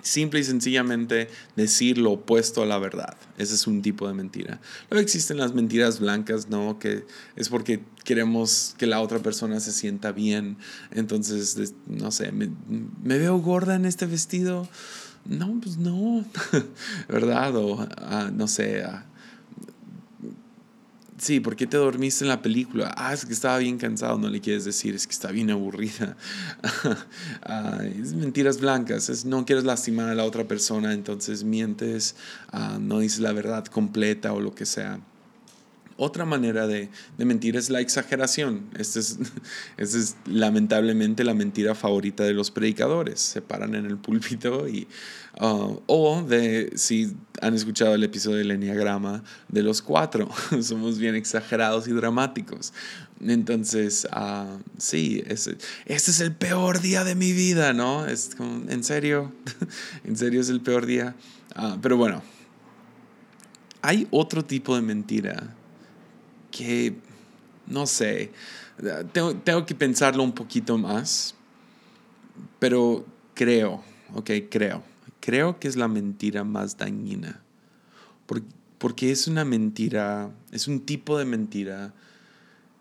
Simple 0.01 0.39
y 0.39 0.43
sencillamente 0.45 1.27
decir 1.57 1.97
lo 1.97 2.13
opuesto 2.13 2.63
a 2.63 2.65
la 2.65 2.77
verdad. 2.77 3.17
Ese 3.37 3.55
es 3.55 3.67
un 3.67 3.81
tipo 3.81 4.07
de 4.07 4.13
mentira. 4.13 4.61
Luego 4.89 5.03
existen 5.03 5.37
las 5.37 5.53
mentiras 5.53 5.99
blancas, 5.99 6.47
¿no? 6.49 6.79
Que 6.79 7.05
es 7.35 7.49
porque 7.49 7.81
queremos 8.05 8.75
que 8.77 8.87
la 8.87 9.01
otra 9.01 9.19
persona 9.19 9.59
se 9.59 9.73
sienta 9.73 10.13
bien. 10.13 10.57
Entonces, 10.91 11.73
no 11.85 12.11
sé, 12.11 12.31
me, 12.31 12.49
veo 13.03 13.39
gorda 13.39 13.75
en 13.75 13.85
este 13.85 14.05
vestido. 14.05 14.69
No, 15.25 15.59
pues 15.61 15.77
no, 15.77 16.23
¿verdad? 17.09 17.55
O, 17.57 17.85
ah, 17.97 18.31
no 18.33 18.47
sé, 18.47 18.83
ah, 18.83 19.05
Sí, 21.19 21.41
¿por 21.41 21.57
qué 21.57 21.67
te 21.67 21.75
dormiste 21.75 22.23
en 22.23 22.29
la 22.29 22.41
película? 22.41 22.93
Ah, 22.95 23.13
es 23.13 23.25
que 23.25 23.33
estaba 23.33 23.57
bien 23.57 23.77
cansado, 23.77 24.17
no 24.17 24.29
le 24.29 24.39
quieres 24.39 24.63
decir, 24.63 24.95
es 24.95 25.05
que 25.05 25.11
está 25.11 25.31
bien 25.31 25.51
aburrida. 25.51 26.15
Ah, 27.43 27.79
es 27.83 28.13
mentiras 28.13 28.59
blancas, 28.59 29.09
es 29.09 29.25
no 29.25 29.45
quieres 29.45 29.65
lastimar 29.65 30.09
a 30.09 30.15
la 30.15 30.23
otra 30.23 30.47
persona, 30.47 30.93
entonces 30.93 31.43
mientes, 31.43 32.15
ah, 32.51 32.77
no 32.79 32.99
dices 32.99 33.19
la 33.19 33.33
verdad 33.33 33.65
completa 33.65 34.33
o 34.33 34.39
lo 34.39 34.53
que 34.55 34.65
sea. 34.65 34.99
Otra 36.01 36.23
manera 36.23 36.65
de, 36.65 36.89
mentir 37.17 37.57
es 37.57 37.69
la 37.69 37.81
exageración. 37.81 38.69
Esta 38.77 38.99
es, 38.99 39.19
es 39.77 40.15
lamentablemente 40.25 41.25
la 41.25 41.33
mentira 41.33 41.75
favorita 41.75 42.23
de 42.23 42.33
los 42.33 42.51
predicadores. 42.51 43.19
Se 43.19 43.41
paran 43.41 43.75
en 43.75 43.85
el 43.85 43.97
púlpito 43.97 44.67
y... 44.67 44.87
Uh, 45.41 45.79
o 45.85 46.23
de, 46.23 46.71
si 46.75 47.15
han 47.41 47.53
escuchado 47.53 47.95
el 47.95 48.03
episodio 48.03 48.37
del 48.37 48.51
Enneagrama, 48.51 49.23
de 49.49 49.61
los 49.61 49.81
cuatro. 49.81 50.29
Somos 50.61 50.97
bien 50.99 51.15
exagerados 51.15 51.87
y 51.89 51.91
dramáticos. 51.91 52.73
Entonces, 53.19 54.07
uh, 54.15 54.57
sí, 54.77 55.21
este 55.27 55.57
es 55.85 56.19
el 56.21 56.33
peor 56.33 56.79
día 56.79 57.03
de 57.03 57.15
mi 57.15 57.33
vida, 57.33 57.73
¿no? 57.73 58.05
Es 58.05 58.35
como, 58.37 58.69
en 58.69 58.85
serio, 58.85 59.33
en 60.05 60.15
serio 60.15 60.39
es 60.39 60.49
el 60.49 60.61
peor 60.61 60.85
día. 60.85 61.15
Uh, 61.57 61.77
pero 61.81 61.97
bueno, 61.97 62.23
hay 63.81 64.07
otro 64.11 64.45
tipo 64.45 64.75
de 64.75 64.81
mentira 64.81 65.55
que, 66.51 66.95
no 67.67 67.85
sé, 67.85 68.31
tengo, 69.11 69.35
tengo 69.35 69.65
que 69.65 69.75
pensarlo 69.75 70.23
un 70.23 70.33
poquito 70.33 70.77
más, 70.77 71.35
pero 72.59 73.05
creo, 73.33 73.83
ok, 74.13 74.31
creo, 74.49 74.83
creo 75.19 75.59
que 75.59 75.67
es 75.67 75.75
la 75.75 75.87
mentira 75.87 76.43
más 76.43 76.77
dañina, 76.77 77.41
porque, 78.25 78.47
porque 78.77 79.11
es 79.11 79.27
una 79.27 79.45
mentira, 79.45 80.31
es 80.51 80.67
un 80.67 80.79
tipo 80.85 81.17
de 81.17 81.25
mentira 81.25 81.93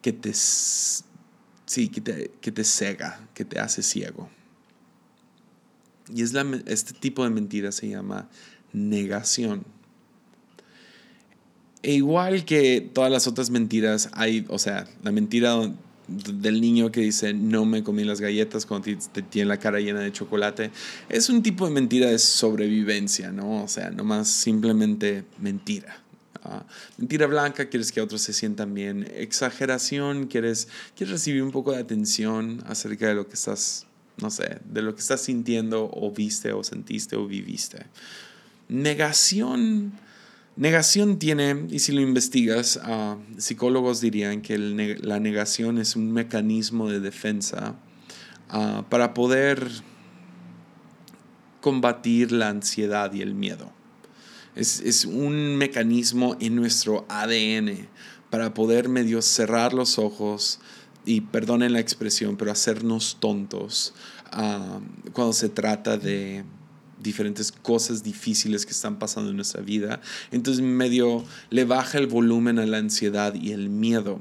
que 0.01 0.13
te, 0.13 0.33
sí, 0.33 1.89
que 1.89 2.01
te, 2.01 2.31
que 2.41 2.53
te 2.53 2.65
cega, 2.65 3.29
que 3.35 3.45
te 3.45 3.59
hace 3.59 3.83
ciego. 3.83 4.31
Y 6.13 6.23
es 6.23 6.33
la, 6.33 6.47
este 6.67 6.95
tipo 6.95 7.25
de 7.25 7.31
mentira 7.31 7.73
se 7.73 7.89
llama 7.89 8.29
negación. 8.73 9.65
E 11.83 11.95
igual 11.95 12.45
que 12.45 12.81
todas 12.81 13.11
las 13.11 13.27
otras 13.27 13.51
mentiras, 13.51 14.09
hay, 14.13 14.45
o 14.49 14.59
sea, 14.59 14.89
la 15.03 15.13
mentira 15.13 15.57
del 16.09 16.61
niño 16.61 16.91
que 16.91 17.01
dice 17.03 17.35
no 17.35 17.67
me 17.67 17.85
comí 17.85 18.03
las 18.03 18.21
galletas 18.21 18.65
cuando 18.65 18.89
te, 19.13 19.23
tiene 19.23 19.49
la 19.49 19.59
cara 19.59 19.79
llena 19.79 20.01
de 20.01 20.11
chocolate, 20.11 20.71
es 21.09 21.29
un 21.29 21.43
tipo 21.43 21.67
de 21.67 21.73
mentira 21.73 22.09
de 22.09 22.19
sobrevivencia, 22.19 23.31
¿no? 23.31 23.63
O 23.63 23.69
sea, 23.69 23.91
nomás 23.91 24.29
simplemente 24.29 25.25
mentira. 25.39 26.03
Ah, 26.43 26.65
mentira 26.97 27.27
blanca, 27.27 27.69
quieres 27.69 27.93
que 27.93 28.01
otros 28.01 28.23
se 28.23 28.33
sientan 28.33 28.73
bien. 28.73 29.11
Exageración, 29.15 30.29
quieres, 30.29 30.69
quieres 30.97 31.13
recibir 31.13 31.43
un 31.43 31.51
poco 31.51 31.73
de 31.73 31.79
atención 31.79 32.65
acerca 32.67 33.07
de 33.07 33.15
lo 33.15 33.29
que 33.29 33.35
estás, 33.35 33.87
no 34.17 34.31
sé, 34.31 34.59
de 34.65 34.83
lo 34.83 34.95
que 34.95 35.01
estás 35.01 35.21
sintiendo 35.21 35.91
o 35.93 36.11
viste 36.11 36.53
o 36.53 36.65
sentiste 36.65 37.17
o 37.17 37.27
viviste. 37.27 37.85
Negación 38.69 39.93
Negación 40.59 41.21
tiene, 41.21 41.67
y 41.71 41.79
si 41.79 41.93
lo 41.93 42.01
investigas, 42.01 42.81
psicólogos 43.37 44.01
dirían 44.01 44.43
que 44.43 44.59
la 44.59 45.21
negación 45.21 45.79
es 45.79 45.95
un 45.95 46.11
mecanismo 46.11 46.91
de 46.91 46.99
defensa 46.99 47.77
para 48.89 49.15
poder 49.15 49.71
combatir 51.61 52.33
la 52.33 52.49
ansiedad 52.49 53.13
y 53.13 53.23
el 53.23 53.37
miedo. 53.37 53.71
Es, 54.57 54.81
es, 54.81 55.05
un 55.05 55.55
mecanismo 55.55 56.37
en 56.41 56.57
nuestro 56.57 57.07
ADN 57.09 57.87
para 58.29 58.53
poder 58.53 58.89
medio 58.89 59.23
cerrar 59.23 59.73
los 59.73 59.97
ojos 59.97 60.59
y 61.05 61.21
perdonen 61.21 61.73
la 61.73 61.79
expresión, 61.79 62.37
pero 62.37 62.51
hacernos 62.51 63.19
tontos 63.21 63.95
cuando 65.13 65.33
se 65.33 65.49
trata 65.51 65.97
de 65.97 66.45
diferentes 67.01 67.53
cosas 67.53 68.03
difíciles 68.03 68.67
que 68.67 68.73
están 68.73 68.99
pasando 68.99 69.31
en 69.31 69.37
nuestra 69.37 69.63
vida. 69.63 70.01
Entonces 70.31 70.63
medio 70.63 71.25
le 71.51 71.65
baja 71.65 71.99
el 71.99 72.07
volumen 72.07 72.59
a 72.59 72.67
la 72.67 72.79
ansiedad 72.79 73.35
y 73.35 73.53
el 73.53 73.69
miedo. 73.69 74.21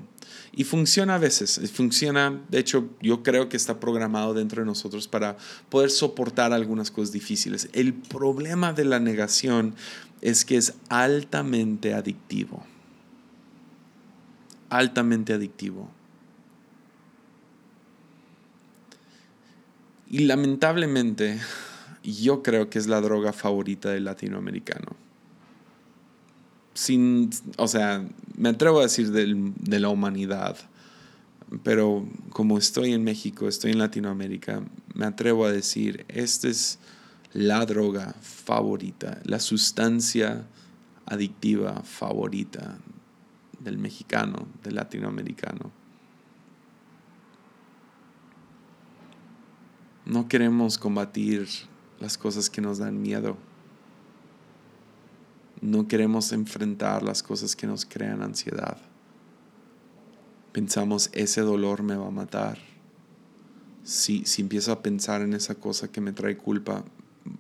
Y 0.54 0.64
funciona 0.64 1.16
a 1.16 1.20
veces, 1.20 1.62
funciona, 1.72 2.42
de 2.50 2.58
hecho 2.58 2.90
yo 3.00 3.22
creo 3.22 3.48
que 3.48 3.58
está 3.58 3.80
programado 3.80 4.34
dentro 4.34 4.62
de 4.62 4.66
nosotros 4.66 5.08
para 5.08 5.38
poder 5.70 5.92
soportar 5.92 6.52
algunas 6.52 6.90
cosas 6.90 7.12
difíciles. 7.12 7.70
El 7.74 7.94
problema 7.94 8.74
de 8.74 8.86
la 8.86 9.00
negación 9.00 9.76
es 10.22 10.46
que 10.46 10.58
es 10.58 10.74
altamente 10.90 11.94
adictivo. 11.94 12.66
Altamente 14.70 15.34
adictivo. 15.34 15.92
Y 20.10 20.20
lamentablemente 20.20 21.40
yo 22.04 22.44
creo 22.44 22.70
que 22.70 22.80
es 22.80 22.88
la 22.88 23.02
droga 23.02 23.34
favorita 23.34 23.90
del 23.90 24.06
latinoamericano. 24.06 24.96
Sin, 26.74 27.30
o 27.58 27.68
sea, 27.68 28.08
me 28.36 28.50
atrevo 28.50 28.80
a 28.80 28.84
decir 28.84 29.12
de 29.12 29.80
la 29.80 29.90
humanidad, 29.90 30.58
pero 31.64 32.08
como 32.32 32.58
estoy 32.58 32.94
en 32.94 33.04
México, 33.04 33.48
estoy 33.48 33.72
en 33.72 33.80
Latinoamérica, 33.80 34.62
me 34.94 35.06
atrevo 35.06 35.46
a 35.46 35.52
decir, 35.52 36.06
esta 36.08 36.48
es 36.48 36.80
la 37.34 37.66
droga 37.66 38.16
favorita, 38.22 39.22
la 39.24 39.40
sustancia 39.40 40.46
adictiva 41.06 41.82
favorita 41.84 42.78
del 43.60 43.78
mexicano, 43.78 44.48
del 44.64 44.76
latinoamericano. 44.76 45.72
No 50.06 50.28
queremos 50.28 50.78
combatir 50.78 51.48
las 52.00 52.18
cosas 52.18 52.50
que 52.50 52.62
nos 52.62 52.78
dan 52.78 53.02
miedo. 53.02 53.38
No 55.62 55.88
queremos 55.88 56.32
enfrentar 56.32 57.04
las 57.04 57.24
cosas 57.24 57.56
que 57.56 57.68
nos 57.68 57.86
crean 57.86 58.22
ansiedad. 58.22 58.78
Pensamos, 60.52 61.10
ese 61.14 61.42
dolor 61.42 61.84
me 61.84 61.96
va 61.96 62.08
a 62.08 62.12
matar. 62.12 62.60
Si, 63.84 64.26
si 64.26 64.42
empiezo 64.42 64.72
a 64.72 64.82
pensar 64.82 65.22
en 65.22 65.34
esa 65.34 65.56
cosa 65.56 65.92
que 65.92 66.02
me 66.02 66.14
trae 66.14 66.38
culpa, 66.38 66.84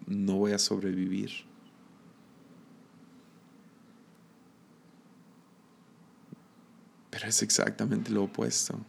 no 0.07 0.35
voy 0.35 0.53
a 0.53 0.59
sobrevivir. 0.59 1.31
Pero 7.09 7.27
es 7.27 7.41
exactamente 7.41 8.11
lo 8.11 8.23
opuesto. 8.23 8.79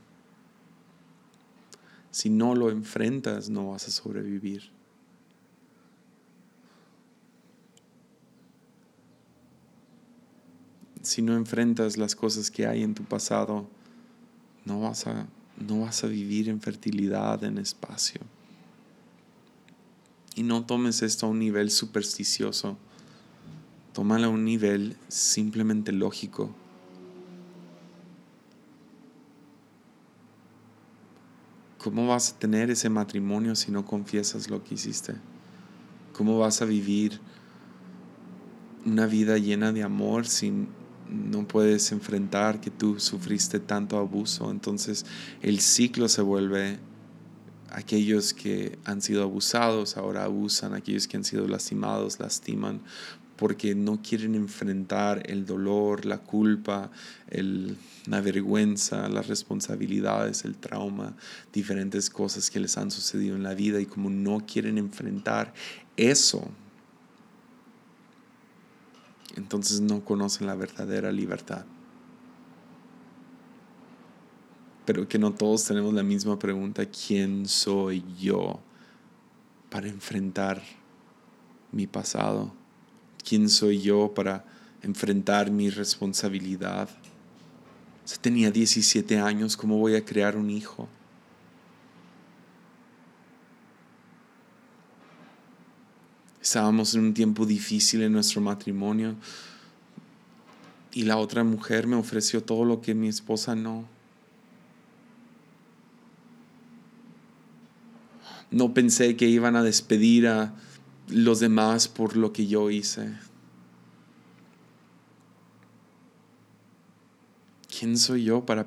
Si 2.11 2.31
no 2.31 2.55
lo 2.55 2.71
enfrentas, 2.71 3.49
no 3.49 3.71
vas 3.71 3.89
a 3.89 3.91
sobrevivir. 3.91 4.78
Si 11.09 11.23
no 11.23 11.35
enfrentas 11.35 11.97
las 11.97 12.15
cosas 12.15 12.51
que 12.51 12.67
hay 12.67 12.83
en 12.83 12.95
tu 12.95 13.03
pasado, 13.03 13.67
no 14.67 14.81
vas 14.81 15.07
a, 15.07 15.27
no 15.57 15.81
vas 15.81 16.05
a 16.05 16.07
vivir 16.07 16.51
en 16.51 16.61
fertilidad, 16.61 17.43
en 17.45 17.57
espacio. 17.57 18.21
Y 20.35 20.43
no 20.43 20.67
tomes 20.67 21.01
esto 21.01 21.25
a 21.25 21.31
un 21.31 21.39
nivel 21.39 21.71
supersticioso, 21.71 22.77
tómalo 23.95 24.27
a 24.27 24.31
un 24.31 24.45
nivel 24.45 24.99
simplemente 25.09 25.93
lógico. 25.93 26.55
¿Cómo 31.79 32.07
vas 32.07 32.33
a 32.33 32.39
tener 32.39 32.71
ese 32.71 32.91
matrimonio 32.91 33.57
si 33.57 33.73
no 33.73 33.87
confiesas 33.87 34.51
lo 34.51 34.63
que 34.63 34.75
hiciste? 34.75 35.15
¿Cómo 36.13 36.39
vas 36.39 36.61
a 36.61 36.67
vivir 36.67 37.19
una 38.85 39.07
vida 39.07 39.39
llena 39.39 39.73
de 39.73 39.83
amor 39.83 40.27
sin 40.27 40.69
no 41.11 41.47
puedes 41.47 41.93
enfrentar 41.93 42.61
que 42.61 42.71
tú 42.71 42.99
sufriste 43.01 43.61
tanto 43.61 43.99
abuso. 43.99 44.51
Entonces 44.51 45.07
el 45.43 45.61
ciclo 45.61 46.09
se 46.09 46.23
vuelve 46.23 46.79
aquellos 47.71 48.35
que 48.35 48.79
han 48.85 49.03
sido 49.03 49.23
abusados 49.23 49.97
ahora 49.97 50.25
abusan, 50.25 50.75
aquellos 50.75 51.07
que 51.07 51.17
han 51.17 51.25
sido 51.25 51.47
lastimados 51.47 52.19
lastiman, 52.19 52.81
porque 53.37 53.75
no 53.75 54.03
quieren 54.03 54.35
enfrentar 54.35 55.23
el 55.31 55.47
dolor, 55.47 56.05
la 56.05 56.19
culpa, 56.19 56.91
la 58.07 58.21
vergüenza, 58.21 59.09
las 59.09 59.29
responsabilidades, 59.29 60.45
el 60.45 60.57
trauma, 60.57 61.15
diferentes 61.53 62.11
cosas 62.11 62.51
que 62.51 62.59
les 62.59 62.77
han 62.77 62.91
sucedido 62.91 63.37
en 63.37 63.45
la 63.45 63.55
vida 63.55 63.81
y 63.81 63.87
como 63.87 64.11
no 64.11 64.45
quieren 64.45 64.77
enfrentar 64.77 65.55
eso, 65.97 66.51
entonces 69.39 69.81
no 69.81 70.05
conocen 70.05 70.47
la 70.47 70.55
verdadera 70.55 71.11
libertad. 71.13 71.65
Pero 74.85 75.09
que 75.09 75.19
no 75.19 75.33
todos 75.33 75.65
tenemos 75.65 75.95
la 75.95 76.03
misma 76.03 76.39
pregunta, 76.39 76.87
¿quién 76.87 77.47
soy 77.47 78.05
yo 78.19 78.61
para 79.71 79.89
enfrentar 79.89 80.63
mi 81.73 81.87
pasado? 81.87 82.53
¿Quién 83.27 83.49
soy 83.49 83.81
yo 83.81 84.13
para 84.15 84.45
enfrentar 84.83 85.51
mi 85.51 85.71
responsabilidad? 85.71 86.89
Si 88.05 88.19
tenía 88.19 88.51
17 88.51 89.19
años, 89.19 89.57
¿cómo 89.57 89.79
voy 89.79 89.95
a 89.95 90.05
crear 90.05 90.37
un 90.37 90.51
hijo? 90.51 90.89
Estábamos 96.49 96.95
en 96.95 97.03
un 97.03 97.13
tiempo 97.13 97.45
difícil 97.45 98.03
en 98.03 98.13
nuestro 98.13 98.41
matrimonio 98.41 99.17
y 100.95 101.03
la 101.03 101.19
otra 101.19 101.45
mujer 101.45 101.87
me 101.87 101.95
ofreció 101.95 102.43
todo 102.43 102.65
lo 102.65 102.81
que 102.81 102.95
mi 102.95 103.07
esposa 103.07 103.55
no. 103.55 103.87
No 108.51 108.73
pensé 108.73 109.15
que 109.15 109.27
iban 109.27 109.57
a 109.57 109.63
despedir 109.63 110.27
a 110.27 110.55
los 111.09 111.39
demás 111.39 111.87
por 111.87 112.17
lo 112.17 112.33
que 112.33 112.47
yo 112.47 112.71
hice. 112.71 113.13
¿Quién 117.79 117.99
soy 117.99 118.25
yo 118.25 118.47
para, 118.47 118.67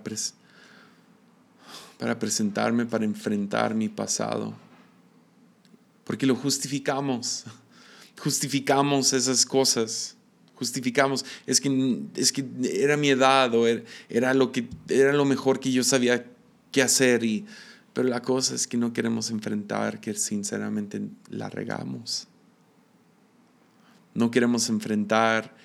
para 1.97 2.19
presentarme, 2.19 2.85
para 2.85 3.05
enfrentar 3.05 3.73
mi 3.73 3.89
pasado? 3.89 4.53
Porque 6.03 6.27
lo 6.27 6.35
justificamos. 6.35 7.45
Justificamos 8.19 9.13
esas 9.13 9.45
cosas. 9.45 10.15
Justificamos. 10.55 11.25
Es 11.45 11.59
que, 11.59 12.03
es 12.15 12.31
que 12.31 12.45
era 12.63 12.97
mi 12.97 13.09
edad 13.09 13.53
o 13.55 13.67
era, 13.67 13.83
era, 14.09 14.33
lo 14.33 14.51
que, 14.51 14.67
era 14.89 15.13
lo 15.13 15.25
mejor 15.25 15.59
que 15.59 15.71
yo 15.71 15.83
sabía 15.83 16.25
qué 16.71 16.81
hacer. 16.81 17.23
Y, 17.23 17.45
pero 17.93 18.07
la 18.07 18.21
cosa 18.21 18.55
es 18.55 18.67
que 18.67 18.77
no 18.77 18.93
queremos 18.93 19.31
enfrentar 19.31 19.99
que 19.99 20.13
sinceramente 20.13 21.01
la 21.29 21.49
regamos. 21.49 22.27
No 24.13 24.29
queremos 24.29 24.69
enfrentar 24.69 25.55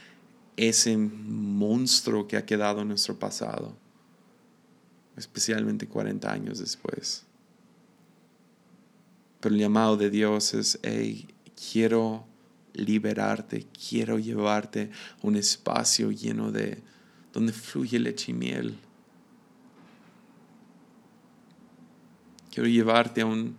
ese 0.56 0.96
monstruo 0.96 2.26
que 2.26 2.36
ha 2.36 2.46
quedado 2.46 2.80
en 2.80 2.88
nuestro 2.88 3.18
pasado, 3.18 3.76
especialmente 5.16 5.86
40 5.86 6.32
años 6.32 6.58
después. 6.58 7.24
Pero 9.40 9.54
el 9.54 9.60
llamado 9.60 9.96
de 9.96 10.10
Dios 10.10 10.54
es, 10.54 10.78
hey, 10.82 11.28
quiero 11.70 12.26
liberarte, 12.76 13.66
quiero 13.88 14.18
llevarte 14.18 14.90
a 15.22 15.26
un 15.26 15.36
espacio 15.36 16.10
lleno 16.10 16.52
de, 16.52 16.82
donde 17.32 17.52
fluye 17.52 17.98
leche 17.98 18.32
y 18.32 18.34
miel. 18.34 18.78
Quiero 22.52 22.68
llevarte 22.68 23.22
a 23.22 23.26
un, 23.26 23.56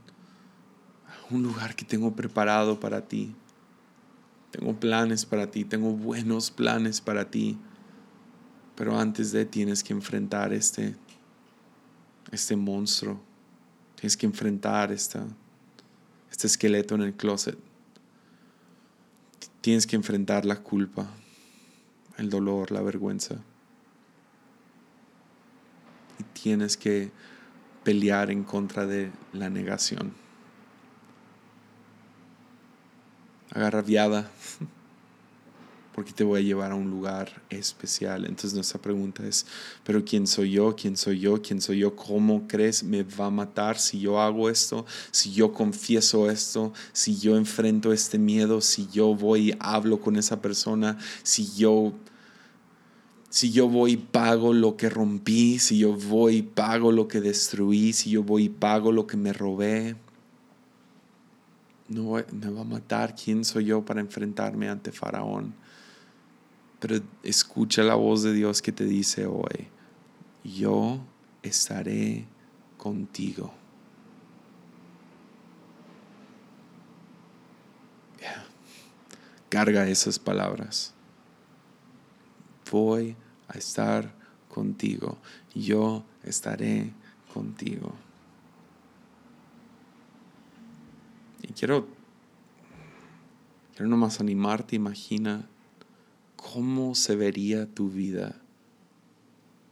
un 1.30 1.44
lugar 1.44 1.76
que 1.76 1.86
tengo 1.86 2.16
preparado 2.16 2.80
para 2.80 3.08
ti. 3.08 3.36
Tengo 4.52 4.80
planes 4.80 5.26
para 5.26 5.52
ti, 5.52 5.66
tengo 5.66 5.92
buenos 5.92 6.50
planes 6.52 7.02
para 7.02 7.30
ti. 7.30 7.58
Pero 8.76 8.98
antes 8.98 9.32
de 9.32 9.46
tienes 9.46 9.84
que 9.84 9.94
enfrentar 9.94 10.54
este, 10.54 10.96
este 12.32 12.56
monstruo. 12.56 13.20
Tienes 13.96 14.16
que 14.16 14.28
enfrentar 14.28 14.92
esta, 14.92 15.26
este 16.30 16.48
esqueleto 16.48 16.96
en 16.96 17.02
el 17.02 17.14
closet. 17.14 17.67
Tienes 19.62 19.88
que 19.88 19.96
enfrentar 19.96 20.46
la 20.46 20.58
culpa, 20.58 21.08
el 22.18 22.30
dolor, 22.30 22.72
la 22.72 22.82
vergüenza. 22.82 23.36
Y 26.20 26.24
tienes 26.24 26.78
que 26.78 27.12
pelear 27.84 28.32
en 28.32 28.44
contra 28.44 28.86
de 28.86 29.12
la 29.34 29.50
negación. 29.50 30.14
agarraviada 33.58 34.30
porque 35.98 36.14
te 36.14 36.24
voy 36.24 36.42
a 36.42 36.44
llevar 36.44 36.74
a 36.74 36.76
un 36.76 36.92
lugar 36.92 37.42
especial. 37.50 38.26
Entonces 38.26 38.54
nuestra 38.54 38.80
pregunta 38.80 39.26
es, 39.26 39.48
pero 39.84 40.06
¿quién 40.06 40.28
soy 40.28 40.52
yo? 40.52 40.76
¿Quién 40.76 40.96
soy 40.96 41.22
yo? 41.22 41.42
¿Quién 41.42 41.60
soy 41.60 41.80
yo? 41.80 41.96
¿Cómo 41.96 42.48
crees 42.48 42.84
me 42.84 43.02
va 43.02 43.26
a 43.26 43.30
matar 43.32 43.80
si 43.80 44.00
yo 44.00 44.22
hago 44.22 44.48
esto? 44.48 44.86
Si 45.10 45.34
yo 45.34 45.54
confieso 45.54 46.30
esto? 46.30 46.72
Si 46.94 47.18
yo 47.18 47.36
enfrento 47.36 47.92
este 47.94 48.20
miedo? 48.20 48.62
Si 48.62 48.88
yo 48.90 49.16
voy 49.16 49.50
y 49.50 49.58
hablo 49.60 50.00
con 50.00 50.18
esa 50.18 50.40
persona? 50.40 51.00
Si 51.24 51.56
yo... 51.56 51.94
Si 53.32 53.52
yo 53.52 53.68
voy 53.68 53.94
y 53.94 53.98
pago 53.98 54.54
lo 54.54 54.78
que 54.78 54.92
rompí, 54.92 55.58
si 55.58 55.80
yo 55.80 55.94
voy 55.94 56.36
y 56.36 56.42
pago 56.44 56.92
lo 56.92 57.08
que 57.08 57.22
destruí, 57.22 57.92
si 57.92 58.12
yo 58.12 58.22
voy 58.22 58.44
y 58.44 58.50
pago 58.50 58.92
lo 58.92 59.08
que 59.08 59.18
me 59.18 59.34
robé, 59.34 59.96
no 61.90 62.12
me 62.12 62.52
va 62.52 62.62
a 62.62 62.66
matar, 62.66 63.16
¿quién 63.16 63.44
soy 63.44 63.66
yo 63.66 63.84
para 63.84 64.00
enfrentarme 64.00 64.70
ante 64.70 64.92
Faraón? 64.92 65.66
Pero 66.80 67.00
escucha 67.24 67.84
la 67.84 67.96
voz 67.96 68.24
de 68.24 68.34
Dios 68.34 68.62
que 68.62 68.72
te 68.72 68.86
dice 68.86 69.26
hoy, 69.26 69.68
yo 70.44 71.00
estaré 71.42 72.26
contigo. 72.78 73.54
Carga 79.50 79.88
esas 79.88 80.20
palabras. 80.20 80.94
Voy 82.70 83.16
a 83.48 83.58
estar 83.58 84.14
contigo. 84.50 85.18
Yo 85.56 86.04
estaré 86.24 86.92
contigo. 87.34 87.94
Y 91.44 91.54
quiero, 91.54 91.88
quiero 93.74 93.90
nomás 93.90 94.20
animarte, 94.20 94.76
imagina 94.76 95.48
cómo 96.38 96.96
se 96.96 97.18
vería 97.18 97.66
tu 97.66 97.90
vida 97.90 98.40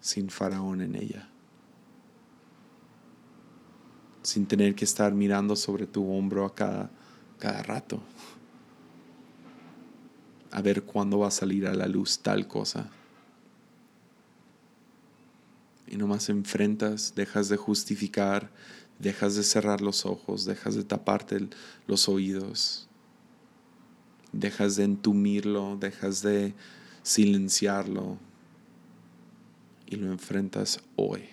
sin 0.01 0.29
faraón 0.29 0.81
en 0.81 0.95
ella. 0.95 1.29
Sin 4.23 4.45
tener 4.45 4.75
que 4.75 4.83
estar 4.83 5.13
mirando 5.13 5.55
sobre 5.55 5.87
tu 5.87 6.11
hombro 6.11 6.45
a 6.45 6.53
cada, 6.53 6.89
cada 7.39 7.63
rato. 7.63 8.01
A 10.51 10.61
ver 10.61 10.83
cuándo 10.83 11.19
va 11.19 11.29
a 11.29 11.31
salir 11.31 11.67
a 11.67 11.73
la 11.73 11.87
luz 11.87 12.19
tal 12.19 12.47
cosa. 12.47 12.89
Y 15.87 15.97
nomás 15.97 16.29
enfrentas, 16.29 17.13
dejas 17.15 17.47
de 17.47 17.57
justificar, 17.57 18.49
dejas 18.99 19.35
de 19.35 19.43
cerrar 19.43 19.81
los 19.81 20.05
ojos, 20.05 20.45
dejas 20.45 20.75
de 20.75 20.83
taparte 20.83 21.47
los 21.85 22.09
oídos, 22.09 22.87
dejas 24.39 24.75
de 24.75 24.83
entumirlo, 24.83 25.77
dejas 25.77 26.21
de 26.21 26.53
silenciarlo 27.03 28.17
y 29.85 29.95
lo 29.95 30.11
enfrentas 30.11 30.81
hoy. 30.95 31.23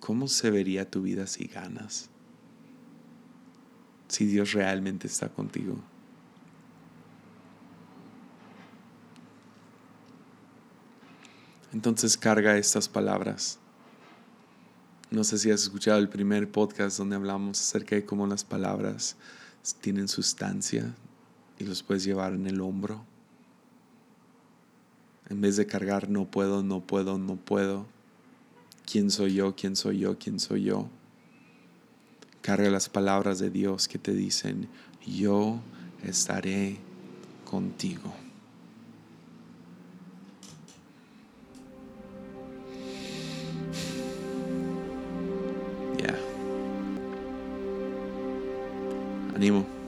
¿Cómo 0.00 0.28
se 0.28 0.50
vería 0.50 0.90
tu 0.90 1.02
vida 1.02 1.26
si 1.26 1.46
ganas? 1.46 2.08
Si 4.08 4.26
Dios 4.26 4.52
realmente 4.52 5.06
está 5.06 5.28
contigo. 5.28 5.82
Entonces 11.72 12.16
carga 12.16 12.58
estas 12.58 12.88
palabras 12.88 13.58
no 15.12 15.24
sé 15.24 15.36
si 15.36 15.50
has 15.50 15.62
escuchado 15.62 15.98
el 15.98 16.08
primer 16.08 16.50
podcast 16.50 16.96
donde 16.96 17.16
hablamos 17.16 17.60
acerca 17.60 17.94
de 17.94 18.06
cómo 18.06 18.26
las 18.26 18.44
palabras 18.44 19.14
tienen 19.82 20.08
sustancia 20.08 20.94
y 21.62 21.66
los 21.66 21.82
puedes 21.82 22.04
llevar 22.04 22.34
en 22.34 22.46
el 22.46 22.60
hombro. 22.60 23.04
En 25.28 25.40
vez 25.40 25.56
de 25.56 25.66
cargar 25.66 26.10
no 26.10 26.26
puedo, 26.26 26.62
no 26.62 26.80
puedo, 26.80 27.18
no 27.18 27.36
puedo. 27.36 27.86
¿Quién 28.84 29.10
soy 29.10 29.34
yo? 29.34 29.54
¿Quién 29.54 29.76
soy 29.76 30.00
yo? 30.00 30.18
¿Quién 30.18 30.40
soy 30.40 30.64
yo? 30.64 30.88
Carga 32.42 32.68
las 32.70 32.88
palabras 32.88 33.38
de 33.38 33.50
Dios 33.50 33.86
que 33.86 33.98
te 33.98 34.12
dicen, 34.12 34.68
yo 35.06 35.60
estaré 36.02 36.78
contigo. 37.44 38.12
ánimo. 49.42 49.81